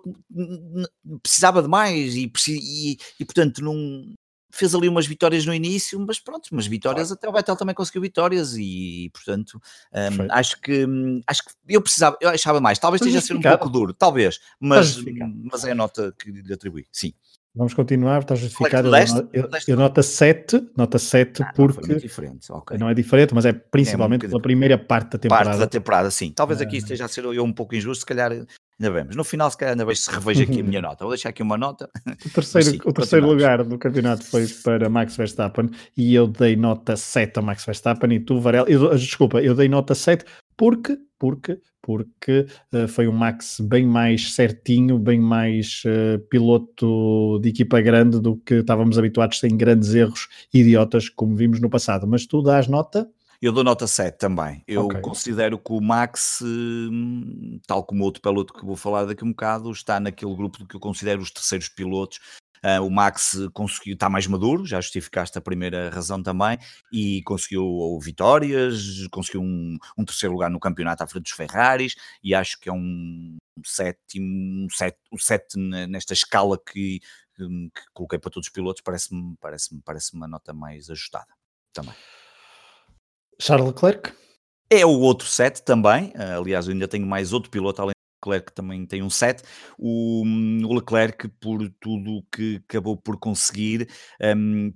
[1.22, 3.74] precisava de mais e, e, e portanto, não,
[4.56, 8.00] fez ali umas vitórias no início, mas pronto, umas vitórias, até o Vettel também conseguiu
[8.02, 9.60] vitórias e, portanto,
[9.92, 10.86] um, acho que
[11.26, 14.40] acho que eu precisava, eu achava mais, talvez esteja a ser um pouco duro, talvez,
[14.58, 14.96] mas,
[15.44, 17.12] mas é a nota que lhe atribuí, sim.
[17.56, 18.88] Vamos continuar, está justificado.
[19.32, 21.90] Eu, eu, eu nota 7, nota 7 ah, porque.
[21.90, 22.52] Não, diferente.
[22.52, 22.76] Okay.
[22.76, 25.48] não é diferente, mas é principalmente é pela primeira parte da temporada.
[25.48, 26.30] Parte da temporada, sim.
[26.32, 26.78] Talvez aqui ah.
[26.78, 29.16] esteja a ser eu um pouco injusto, se calhar ainda vemos.
[29.16, 31.02] No final, se calhar ainda vejo se revejo aqui a minha nota.
[31.02, 31.88] Vou deixar aqui uma nota.
[32.26, 36.56] O terceiro, sim, o terceiro lugar do campeonato foi para Max Verstappen e eu dei
[36.56, 38.68] nota 7 a Max Verstappen e tu, Varela.
[38.68, 44.34] Eu, desculpa, eu dei nota 7 porque, porque, porque uh, foi um Max bem mais
[44.34, 50.28] certinho, bem mais uh, piloto de equipa grande do que estávamos habituados sem grandes erros
[50.52, 52.06] idiotas como vimos no passado.
[52.06, 53.08] Mas tu dás nota?
[53.40, 54.62] Eu dou nota 7 também.
[54.66, 55.00] Eu okay.
[55.00, 59.30] considero que o Max, hum, tal como outro piloto que vou falar daqui a um
[59.30, 62.18] bocado, está naquele grupo que eu considero os terceiros pilotos
[62.66, 66.58] Uh, o Max conseguiu estar mais maduro, já justificaste a primeira razão também,
[66.92, 72.34] e conseguiu vitórias, conseguiu um, um terceiro lugar no campeonato à frente dos Ferraris, e
[72.34, 76.98] acho que é um sétimo, um sete, um sete nesta escala que,
[77.36, 81.28] que, coloquei para todos os pilotos, parece-me parece parece uma nota mais ajustada
[81.72, 81.94] também.
[83.40, 84.12] Charles Leclerc?
[84.68, 87.95] É o outro set também, aliás eu ainda tenho mais outro piloto além
[88.28, 89.42] Leclerc também tem um 7.
[89.78, 93.88] O, o Leclerc, por tudo que acabou por conseguir,
[94.36, 94.72] um,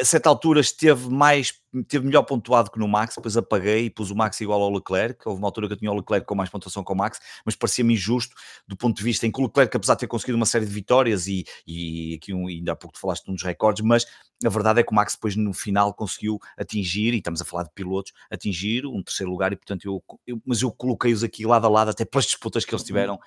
[0.00, 1.52] a certa altura esteve mais,
[1.88, 5.20] teve melhor pontuado que no Max, depois apaguei e pus o Max igual ao Leclerc,
[5.26, 7.54] houve uma altura que eu tinha o Leclerc com mais pontuação que o Max, mas
[7.54, 8.34] parecia-me injusto
[8.66, 10.72] do ponto de vista em que o Leclerc, apesar de ter conseguido uma série de
[10.72, 14.06] vitórias e, e aqui um, ainda há pouco falaste de um dos recordes, mas
[14.44, 17.64] a verdade é que o Max depois no final conseguiu atingir, e estamos a falar
[17.64, 21.66] de pilotos, atingir um terceiro lugar e portanto eu, eu mas eu coloquei-os aqui lado
[21.66, 22.86] a lado até pelas disputas que eles uhum.
[22.86, 23.18] tiveram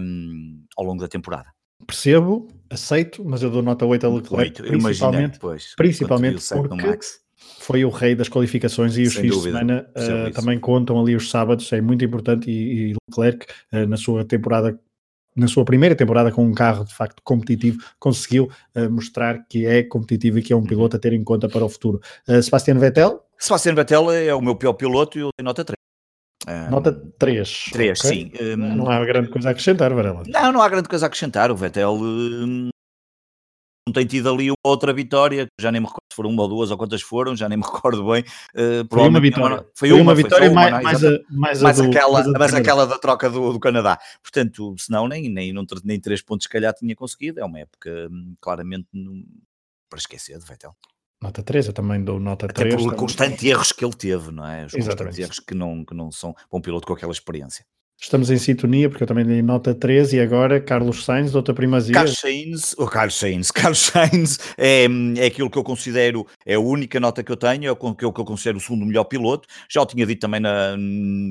[0.00, 4.78] um, ao longo da temporada percebo, aceito, mas eu dou nota 8 a Leclerc, 8,
[4.78, 7.06] principalmente, pois, principalmente porque
[7.60, 11.30] foi o rei das qualificações e os fins de semana uh, também contam ali os
[11.30, 14.78] sábados, é muito importante e, e Leclerc uh, na sua temporada
[15.36, 19.84] na sua primeira temporada com um carro de facto competitivo, conseguiu uh, mostrar que é
[19.84, 20.66] competitivo e que é um uhum.
[20.66, 22.00] piloto a ter em conta para o futuro.
[22.26, 23.22] Uh, Sebastian Vettel?
[23.38, 25.78] Sebastian Vettel é o meu pior piloto e eu dei nota 3.
[26.70, 27.64] Nota 3.
[27.72, 28.10] 3, okay.
[28.10, 28.32] sim.
[28.40, 30.22] Um, não há grande coisa a acrescentar, Varela.
[30.26, 31.50] Não, não há grande coisa a acrescentar.
[31.50, 32.70] O Vettel um,
[33.88, 36.70] não tem tido ali outra vitória, já nem me recordo se foram uma ou duas
[36.70, 38.22] ou quantas foram, já nem me recordo bem.
[38.54, 39.66] Uh, foi uma vitória.
[39.74, 42.54] Foi, foi uma, vitória foi mais, uma, mais, a, mais, mais, do, aquela, mais, mais
[42.54, 43.98] aquela da troca do, do Canadá.
[44.22, 47.40] Portanto, senão nem, nem, nem, nem três pontos se calhar tinha conseguido.
[47.40, 48.86] É uma época hum, claramente
[49.88, 50.74] para esquecer de Vettel.
[51.20, 52.76] Nota 3, eu também dou nota Até 3.
[52.76, 54.66] Pelos constantes erros que ele teve, não é?
[54.66, 57.64] Os constantes erros que não, que não são para um piloto com aquela experiência.
[58.00, 61.92] Estamos em sintonia, porque eu também dei nota 13 e agora Carlos Sainz, outra primazia.
[61.92, 66.54] Carlos Sainz, o oh, Carlos Sainz, Carlos Sainz é, é aquilo que eu considero, é
[66.54, 69.48] a única nota que eu tenho, é o que eu, considero o segundo melhor piloto.
[69.68, 70.76] Já o tinha dito também na,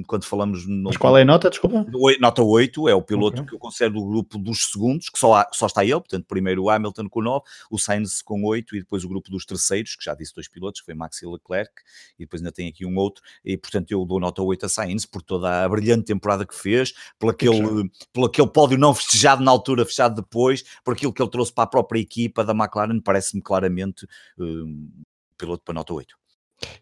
[0.08, 0.68] quando falamos.
[0.68, 1.86] No, Mas qual é a nota, desculpa?
[2.20, 3.50] Nota 8, é o piloto okay.
[3.50, 6.64] que eu considero do grupo dos segundos, que só, há, só está ele, portanto, primeiro
[6.64, 10.04] o Hamilton com 9, o Sainz com 8 e depois o grupo dos terceiros, que
[10.04, 11.72] já disse dois pilotos, que foi Max e Leclerc,
[12.20, 15.06] e depois ainda tem aqui um outro, e portanto eu dou nota 8 a Sainz
[15.06, 19.44] por toda a brilhante temporada que que fez, por aquele, por aquele pódio não festejado
[19.44, 23.00] na altura, fechado depois, por aquilo que ele trouxe para a própria equipa da McLaren,
[23.00, 24.90] parece-me claramente um,
[25.38, 26.16] piloto para nota 8.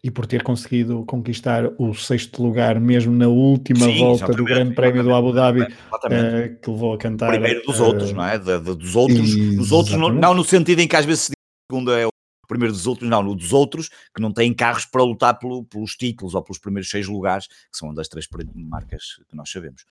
[0.01, 4.73] E por ter conseguido conquistar o sexto lugar, mesmo na última Sim, volta do Grande
[4.73, 5.67] Prémio do Abu Dhabi, uh,
[6.61, 7.31] que levou a cantar.
[7.31, 8.39] Primeiro dos uh, outros, não é?
[8.39, 11.33] De, de, dos outros, dos outros não, não, no sentido em que às vezes o
[11.69, 12.14] segundo é o
[12.47, 15.95] primeiro dos outros, não, no dos outros que não têm carros para lutar pelo, pelos
[15.95, 19.85] títulos ou pelos primeiros seis lugares, que são das três marcas que nós sabemos.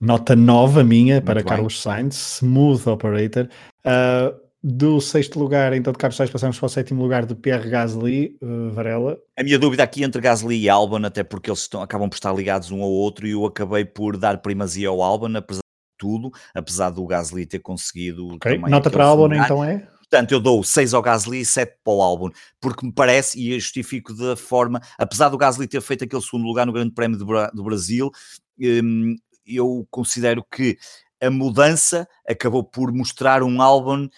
[0.00, 1.44] Nota nova minha Muito para bem.
[1.44, 3.48] Carlos Sainz, Smooth Operator.
[3.84, 7.68] Uh, do sexto lugar, então, de Carlos Sainz, passamos para o sétimo lugar de Pierre
[7.68, 9.18] Gasly, uh, Varela.
[9.36, 12.32] A minha dúvida aqui entre Gasly e Albon, até porque eles estão, acabam por estar
[12.32, 16.30] ligados um ao outro, e eu acabei por dar primazia ao Albon, apesar de tudo,
[16.54, 18.34] apesar do Gasly ter conseguido.
[18.34, 18.58] Okay.
[18.58, 19.86] Nota para Albon, então é?
[20.10, 23.52] Portanto, eu dou 6 ao Gasly e 7 para o Albon, porque me parece, e
[23.52, 27.18] eu justifico da forma, apesar do Gasly ter feito aquele segundo lugar no Grande Prémio
[27.18, 28.10] do, Bra do Brasil,
[28.58, 29.14] um,
[29.46, 30.78] eu considero que
[31.20, 34.08] a mudança acabou por mostrar um Albon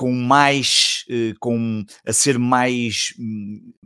[0.00, 3.12] com mais, eh, com, a ser mais,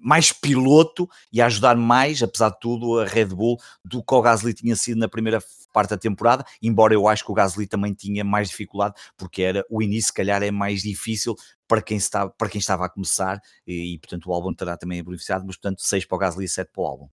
[0.00, 4.22] mais piloto e a ajudar mais, apesar de tudo, a Red Bull do que o
[4.22, 7.92] Gasly tinha sido na primeira parte da temporada, embora eu acho que o Gasly também
[7.92, 11.34] tinha mais dificuldade, porque era o início, se calhar, é mais difícil
[11.66, 15.02] para quem, está, para quem estava a começar, e, e portanto o álbum terá também
[15.02, 17.08] beneficiado, mas portanto 6 para o Gasly e 7 para o álbum.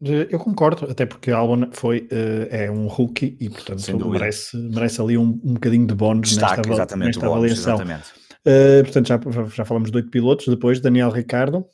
[0.00, 5.00] Eu concordo, até porque o Albon foi, uh, é um rookie e portanto merece, merece
[5.00, 7.74] ali um, um bocadinho de bónus nesta, nesta avaliação.
[7.74, 8.23] Exatamente.
[8.46, 9.20] Uh, portanto, já,
[9.54, 10.46] já falamos de oito pilotos.
[10.46, 11.66] Depois, Daniel Ricardo.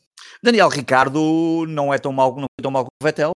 [0.42, 3.33] Daniel Ricardo não é tão mal, não é tão mal como o Vettel.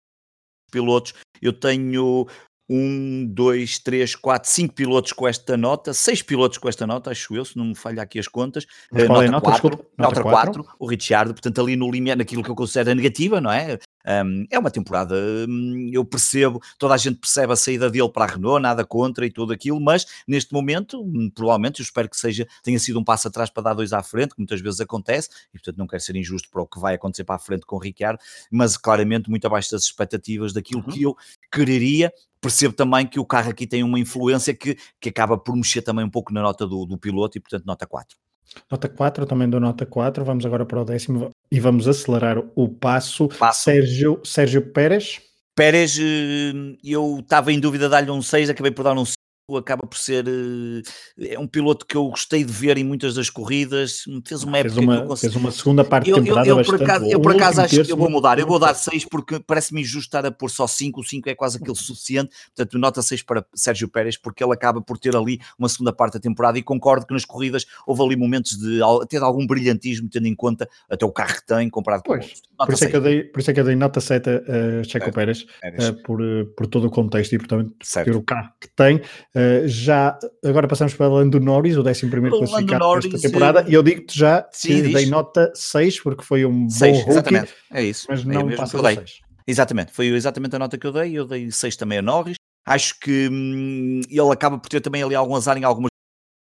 [0.70, 2.26] Pilotos, eu tenho
[2.68, 7.34] um, dois, três, quatro, cinco pilotos com esta nota, seis pilotos com esta nota, acho
[7.36, 8.66] eu, se não me falha aqui as contas.
[8.90, 9.50] Mas qual nota, é nota?
[9.50, 12.94] Quatro, nota, nota 4, o Richard, portanto, ali no limite, naquilo que eu considero a
[12.94, 13.78] negativa, não é?
[14.06, 15.14] Um, é uma temporada,
[15.48, 19.24] um, eu percebo, toda a gente percebe a saída dele para a Renault, nada contra
[19.24, 23.04] e tudo aquilo, mas neste momento, hum, provavelmente, eu espero que seja, tenha sido um
[23.04, 26.02] passo atrás para dar dois à frente, que muitas vezes acontece, e portanto não quero
[26.02, 29.30] ser injusto para o que vai acontecer para a frente com o Ricciardo, mas claramente
[29.30, 30.92] muito abaixo das expectativas daquilo uhum.
[30.92, 31.16] que eu
[31.50, 35.80] quereria, percebo também que o carro aqui tem uma influência que, que acaba por mexer
[35.80, 38.23] também um pouco na nota do, do piloto e portanto nota 4.
[38.70, 40.24] Nota 4, também dou nota 4.
[40.24, 43.28] Vamos agora para o décimo e vamos acelerar o passo.
[43.28, 43.64] passo.
[43.64, 45.20] Sérgio, Sérgio Pérez.
[45.56, 49.23] Pérez, eh, eu estava em dúvida de dar-lhe um 6, acabei por dar um 5
[49.52, 53.28] acaba por ser eh, é um piloto que eu gostei de ver em muitas das
[53.28, 56.58] corridas, fez uma época fez uma, que eu fez uma segunda parte eu, temporada eu,
[56.58, 59.04] eu, por acaso, eu por acaso acho que eu vou mudar, eu vou dar 6
[59.04, 62.78] porque parece-me injusto estar a pôr só 5, o 5 é quase aquele suficiente, portanto
[62.78, 66.20] nota 6 para Sérgio Pérez porque ele acaba por ter ali uma segunda parte da
[66.20, 70.26] temporada e concordo que nas corridas houve ali momentos de até de algum brilhantismo tendo
[70.26, 73.00] em conta até o carro que tem comparado com pois, por isso, é que eu
[73.02, 76.20] dei, por isso é que eu dei nota 7 a Checo é, Pérez, uh, por,
[76.56, 79.02] por todo o contexto e portanto ter o carro que tem
[79.36, 84.16] Uh, já agora passamos para Lando Norris, o 11 classificado desta temporada, e eu digo-te
[84.16, 87.54] já Sim, que dei nota 6 porque foi um 6, bom rookie, exatamente.
[87.72, 88.06] é isso.
[88.08, 89.20] Mas é não é passa 6.
[89.44, 92.36] Exatamente, foi exatamente a nota que eu dei, eu dei 6 também a Norris.
[92.64, 95.90] Acho que hum, ele acaba por ter também ali algum azar em algumas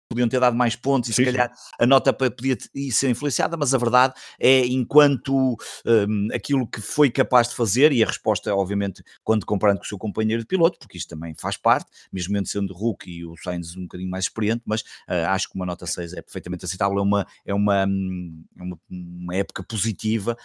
[0.08, 1.70] podiam ter dado mais pontos e sim, se calhar sim.
[1.78, 2.56] a nota podia
[2.90, 8.02] ser influenciada, mas a verdade é enquanto um, aquilo que foi capaz de fazer, e
[8.02, 11.56] a resposta, obviamente, quando comparando com o seu companheiro de piloto, porque isto também faz
[11.56, 15.56] parte, mesmo sendo Hulk e o Sainz um bocadinho mais experiente, mas uh, acho que
[15.56, 19.62] uma nota 6 é perfeitamente aceitável, é uma, é uma, hum, é uma, uma época
[19.62, 20.36] positiva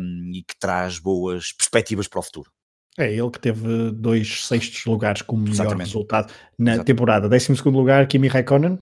[0.00, 2.50] um, e que traz boas perspectivas para o futuro.
[2.98, 5.86] É ele que teve dois sextos lugares como melhor Exatamente.
[5.86, 6.86] resultado na Exatamente.
[6.86, 7.28] temporada.
[7.28, 8.78] 12 segundo lugar, Kimi Raikkonen,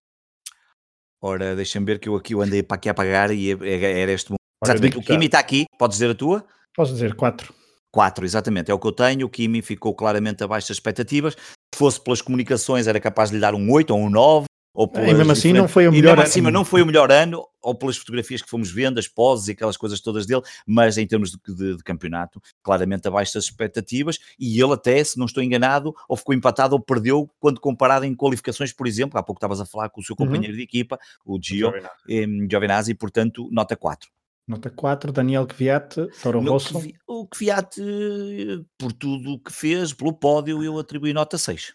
[1.22, 4.00] Ora, deixa-me ver que eu aqui eu andei para aqui a pagar e é, é,
[4.00, 4.40] era este momento.
[4.64, 6.44] Exatamente, o Kimi está aqui, podes dizer a tua?
[6.74, 7.54] Posso dizer 4.
[7.92, 9.26] 4, exatamente, é o que eu tenho.
[9.26, 11.34] O Kimi ficou claramente abaixo das expectativas.
[11.34, 14.46] Se fosse pelas comunicações, era capaz de lhe dar um 8 ou um 9.
[14.80, 16.22] Ou e mesmo assim não foi o melhor ano.
[16.22, 19.50] Assim, não foi o melhor ano, ou pelas fotografias que fomos vendo, as poses e
[19.50, 24.18] aquelas coisas todas dele, mas em termos de, de, de, campeonato, claramente abaixo das expectativas,
[24.38, 28.14] e ele até, se não estou enganado, ou ficou empatado ou perdeu quando comparado em
[28.14, 30.24] qualificações, por exemplo, há pouco estavas a falar com o seu uhum.
[30.24, 30.58] companheiro uhum.
[30.58, 31.70] de equipa, o Gio
[32.50, 34.08] Giovinazzi, portanto, nota 4.
[34.48, 36.80] Nota 4, Daniel Kvyat, Toro Rosso.
[37.06, 37.76] O Kvyat,
[38.78, 41.74] por tudo o que fez, pelo pódio, eu atribuí nota 6.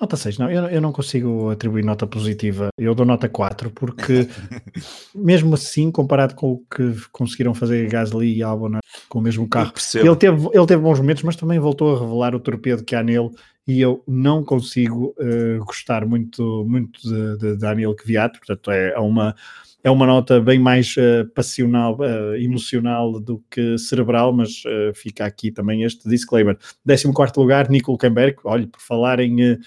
[0.00, 4.28] Nota 6, não, eu, eu não consigo atribuir nota positiva, eu dou nota 4, porque
[5.12, 8.78] mesmo assim, comparado com o que conseguiram fazer Gasly e Albon
[9.08, 12.34] com o mesmo carro, ele teve, ele teve bons momentos, mas também voltou a revelar
[12.34, 13.30] o torpedo que há nele
[13.66, 18.98] e eu não consigo uh, gostar muito, muito de, de Daniel Kvyat, portanto é, é
[18.98, 19.34] uma
[19.82, 25.24] é uma nota bem mais uh, passional, uh, emocional do que cerebral, mas uh, fica
[25.24, 26.56] aqui também este disclaimer.
[26.86, 28.36] 14 lugar, Nico Hulkenberg.
[28.44, 29.58] Olha, por falar em,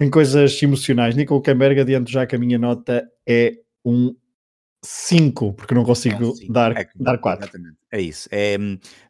[0.00, 3.54] em coisas emocionais, Nico Hulkenberg, adianto já que a minha nota é
[3.84, 4.14] um
[4.84, 7.44] 5, porque não consigo é, dar, é, dar 4.
[7.44, 7.76] Exatamente.
[7.92, 8.28] É isso.
[8.32, 8.56] É,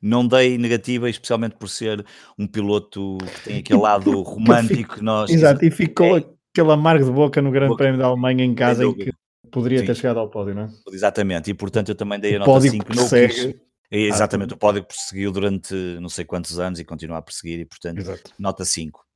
[0.02, 2.04] não dei negativa, especialmente por ser
[2.38, 5.30] um piloto que tem aquele lado romântico que nós.
[5.30, 7.84] Exato, e ficou é, aquele amargo de boca no Grande boca.
[7.84, 9.12] Prémio da Alemanha em casa em que
[9.50, 9.86] poderia Sim.
[9.86, 10.68] ter chegado ao pódio, não é?
[10.92, 12.94] Exatamente, e portanto eu também dei a nota 5.
[12.94, 13.54] Não quis...
[13.90, 17.60] É, exatamente, ah, o pódio perseguiu durante não sei quantos anos e continua a perseguir,
[17.60, 18.32] e portanto, Exato.
[18.38, 19.08] nota 5.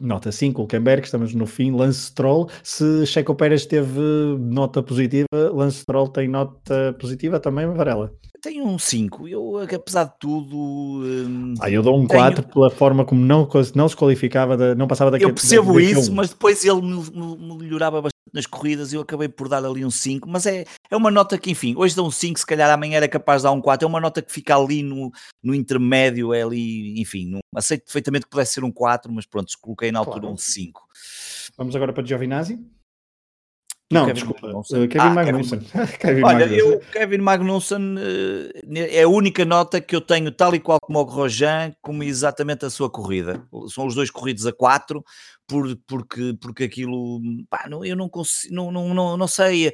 [0.00, 1.72] Nota 5, Hulkenberg, estamos no fim.
[1.72, 4.00] Lance Stroll, se Checo Pérez teve
[4.38, 8.12] nota positiva, Lance Stroll tem nota positiva também, Varela?
[8.40, 10.56] Tenho um 5, eu apesar de tudo.
[10.56, 12.20] Hum, ah, eu dou um tenho...
[12.20, 15.30] 4 pela forma como não, não se qualificava, da, não passava daquele.
[15.30, 16.80] Eu percebo da, isso, mas depois ele
[17.58, 21.10] melhorava bastante nas corridas, eu acabei por dar ali um 5, mas é, é uma
[21.10, 23.60] nota que, enfim, hoje dá um 5, se calhar amanhã era capaz de dar um
[23.60, 25.10] 4, é uma nota que fica ali no,
[25.42, 29.52] no intermédio, é ali, enfim, no, aceito perfeitamente que pudesse ser um 4, mas pronto,
[29.60, 30.34] coloquei na altura claro.
[30.34, 30.80] um 5.
[31.56, 32.58] Vamos agora para Giovinazzi?
[33.92, 34.88] Não, Kevin desculpa, Magnussen.
[34.88, 35.60] Kevin ah, Magnussen.
[35.98, 36.22] Kevin...
[36.22, 36.58] Olha, Magnussen.
[36.58, 41.00] eu, Kevin Magnussen uh, é a única nota que eu tenho, tal e qual como
[41.00, 43.42] o Grosjean, como exatamente a sua corrida.
[43.68, 45.04] São os dois corridos a 4,
[45.50, 47.20] por, porque, porque aquilo,
[47.50, 49.72] pá, não, eu não consigo, não, não, não, não sei,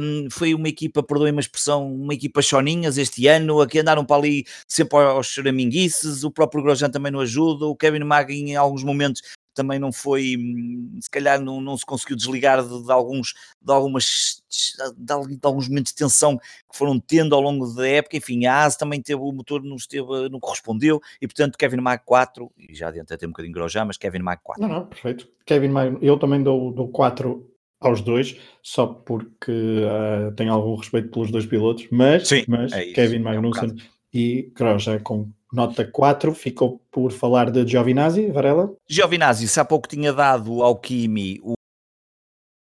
[0.00, 4.16] um, foi uma equipa, perdoem-me a expressão, uma equipa choninhas este ano, aqui andaram para
[4.22, 8.84] ali sempre aos choraminguices, o próprio Grosjean também não ajuda, o Kevin Mag em alguns
[8.84, 9.20] momentos
[9.56, 13.72] também não foi, hum, se calhar não, não se conseguiu desligar de, de alguns, de
[13.72, 18.46] algumas, de, de, alguns momentos de tensão que foram tendo ao longo da época, enfim,
[18.46, 22.52] a ASE também teve, o motor não, esteve, não correspondeu, e portanto Kevin Mag 4,
[22.56, 24.62] e já adiantei até um bocadinho Grosjean, mas Kevin Mag 4.
[24.62, 25.26] Não, não, perfeito.
[25.46, 27.50] Kevin Mag, eu também dou, dou 4
[27.80, 32.92] aos dois, só porque uh, tenho algum respeito pelos dois pilotos, mas, Sim, mas é
[32.92, 33.76] Kevin Magnussen é um
[34.12, 38.70] e Grosjean com nota 4, ficou por falar de Giovinazzi, Varela?
[38.86, 41.54] Giovinazzi, se há pouco tinha dado ao Kimi o,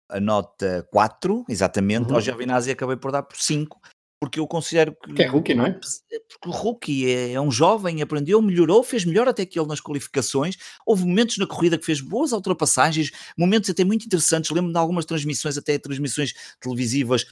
[0.10, 2.16] a nota 4, exatamente, uhum.
[2.16, 3.80] ao Giovinazzi acabei por dar por 5,
[4.20, 5.14] porque eu considero que...
[5.14, 5.72] Que é rookie, não é?
[5.72, 9.80] Porque o rookie é, é, um jovem, aprendeu, melhorou, fez melhor até que ele nas
[9.80, 14.78] qualificações, houve momentos na corrida que fez boas ultrapassagens, momentos até muito interessantes, lembro de
[14.78, 17.26] algumas transmissões, até transmissões televisivas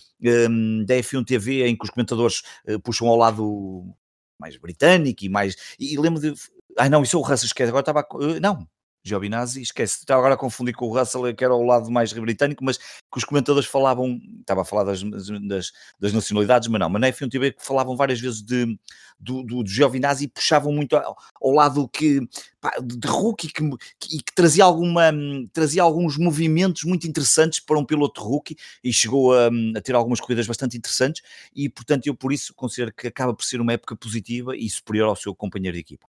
[0.49, 3.93] um, da F1 TV, em que os comentadores uh, puxam ao lado
[4.39, 5.55] mais britânico e mais.
[5.79, 6.33] E, lembro de.
[6.77, 7.69] Ai não, isso é o Russell, esquece.
[7.69, 8.07] Agora estava.
[8.13, 8.67] Uh, não,
[9.03, 12.63] Giovinazzi, esquece, estava agora a confundir com o Russell, que era o lado mais britânico,
[12.63, 17.01] mas que os comentadores falavam, estava a falar das, das, das nacionalidades, mas não, mas
[17.01, 18.77] na F1 TV que falavam várias vezes de,
[19.19, 22.19] do, do, do Giovinazzi e puxavam muito ao, ao lado que,
[22.59, 23.63] pá, de rookie que,
[23.99, 25.11] que, que, trazia, alguma,
[25.53, 30.19] trazia alguns movimentos muito interessantes para um piloto rookie e chegou a, a ter algumas
[30.19, 31.21] corridas bastante interessantes
[31.55, 35.07] e portanto eu por isso considero que acaba por ser uma época positiva e superior
[35.07, 36.08] ao seu companheiro de equipa.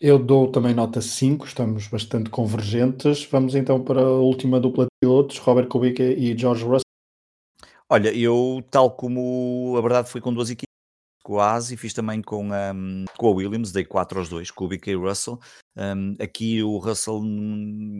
[0.00, 3.24] Eu dou também nota 5, estamos bastante convergentes.
[3.26, 6.82] Vamos então para a última dupla de pilotos, Robert Kubica e George Russell.
[7.88, 10.73] Olha, eu, tal como a verdade foi com duas equipes,
[11.38, 14.94] a ASI, fiz também com, um, com a Williams, dei 4 aos dois, Kubica e
[14.94, 15.38] Russell.
[15.76, 17.20] Um, aqui o Russell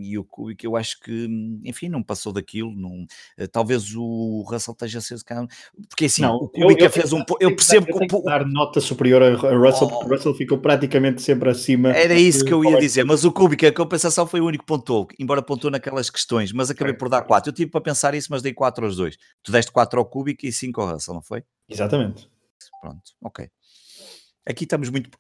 [0.02, 1.28] e o Kubica, eu acho que,
[1.64, 2.72] enfim, não passou daquilo.
[2.72, 3.02] Não,
[3.40, 5.16] uh, talvez o Russell esteja a ser.
[5.88, 7.18] Porque assim, não, o Kubica eu, fez um.
[7.18, 8.14] Eu, eu percebo que.
[8.14, 10.16] Eu dar nota superior a Russell, oh, porque o.
[10.16, 11.90] Russell ficou praticamente sempre acima.
[11.90, 14.68] Era isso que eu ia dizer, mas o Kubica, a compensação foi o único que
[14.68, 16.96] pontuou, embora pontuou naquelas questões, mas acabei é.
[16.96, 17.50] por dar 4.
[17.50, 19.16] Eu tive para pensar isso, mas dei 4 aos dois.
[19.42, 21.42] Tu deste 4 ao Kubica e 5 ao Russell, não foi?
[21.68, 22.34] Exatamente.
[22.80, 23.48] Pronto, ok.
[24.46, 25.11] Aqui estamos muito.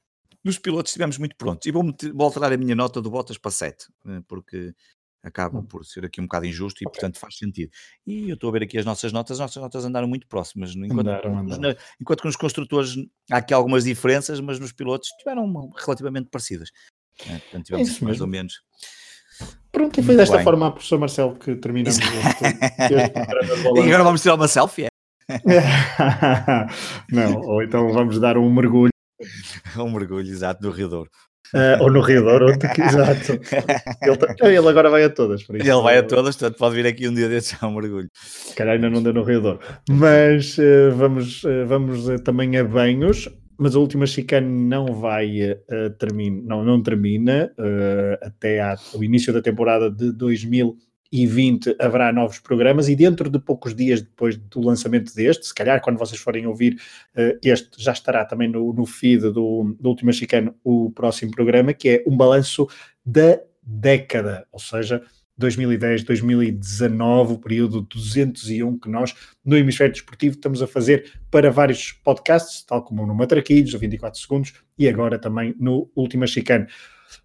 [0.44, 1.66] Nos pilotos estivemos muito prontos.
[1.66, 1.82] E vou,
[2.14, 4.74] vou alterar a minha nota do Bottas para 7, eh, porque
[5.22, 5.64] acaba hum.
[5.64, 7.00] por ser aqui um bocado injusto e, okay.
[7.00, 7.70] portanto, faz sentido.
[8.06, 10.76] E eu estou a ver aqui as nossas notas, as nossas notas andaram muito próximas.
[10.76, 11.76] Enquanto, andaram, andaram.
[12.00, 12.94] Enquanto que nos construtores
[13.30, 16.68] há aqui algumas diferenças, mas nos pilotos tiveram relativamente parecidas.
[17.26, 18.24] É, portanto, tivemos é mais mesmo.
[18.24, 18.62] ou menos.
[19.72, 20.44] Pronto, e foi desta bem.
[20.44, 24.88] forma, professor Marcelo, que terminamos este, este E agora vamos tirar uma selfie, é?
[27.10, 28.90] não, ou então vamos dar um mergulho.
[29.78, 31.10] um mergulho, exato, no Rio Douro.
[31.52, 33.32] Uh, ou no Rio Douro, exato.
[34.42, 35.44] Ele, ele, agora vai a todas.
[35.44, 35.70] Por isso.
[35.70, 38.08] Ele vai a todas, portanto pode vir aqui um dia desses a um mergulho.
[38.56, 39.60] Calhar ainda não deu no Rio Douro.
[39.88, 43.28] Mas uh, vamos, uh, vamos também a banhos.
[43.56, 45.56] Mas a última chicane não vai
[46.00, 47.52] termina, não, não termina
[48.20, 48.60] até
[48.92, 50.76] o início da temporada de 2000
[51.14, 55.54] e 20 haverá novos programas e dentro de poucos dias depois do lançamento deste, se
[55.54, 56.74] calhar quando vocês forem ouvir
[57.16, 61.72] uh, este, já estará também no, no feed do, do Último Chicano o próximo programa,
[61.72, 62.66] que é um balanço
[63.06, 65.02] da década, ou seja,
[65.38, 71.92] 2010, 2019, o período 201 que nós, no Hemisfério Desportivo, estamos a fazer para vários
[71.92, 76.66] podcasts, tal como no Matraquilhos, a 24 Segundos, e agora também no Última Chicane.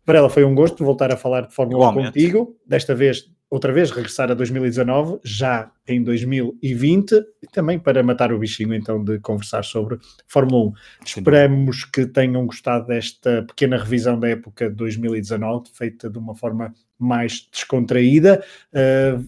[0.05, 3.73] Para ela foi um gosto voltar a falar de Fórmula 1 contigo, desta vez outra
[3.73, 9.19] vez regressar a 2019, já em 2020, e também para matar o bichinho então de
[9.19, 9.97] conversar sobre
[10.27, 10.73] Fórmula 1.
[10.73, 10.75] Sim.
[11.05, 16.73] Esperamos que tenham gostado desta pequena revisão da época de 2019, feita de uma forma
[16.97, 18.43] mais descontraída.
[18.73, 19.27] Uh,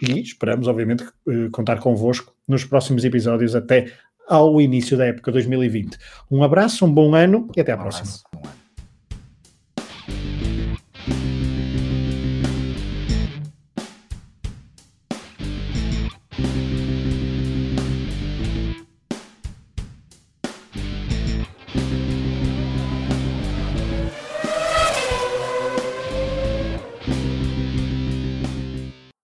[0.00, 3.92] e esperamos, obviamente, uh, contar convosco nos próximos episódios até
[4.28, 5.98] ao início da época 2020.
[6.30, 8.08] Um abraço, um bom ano e até à um próxima.
[8.08, 8.31] Abraço.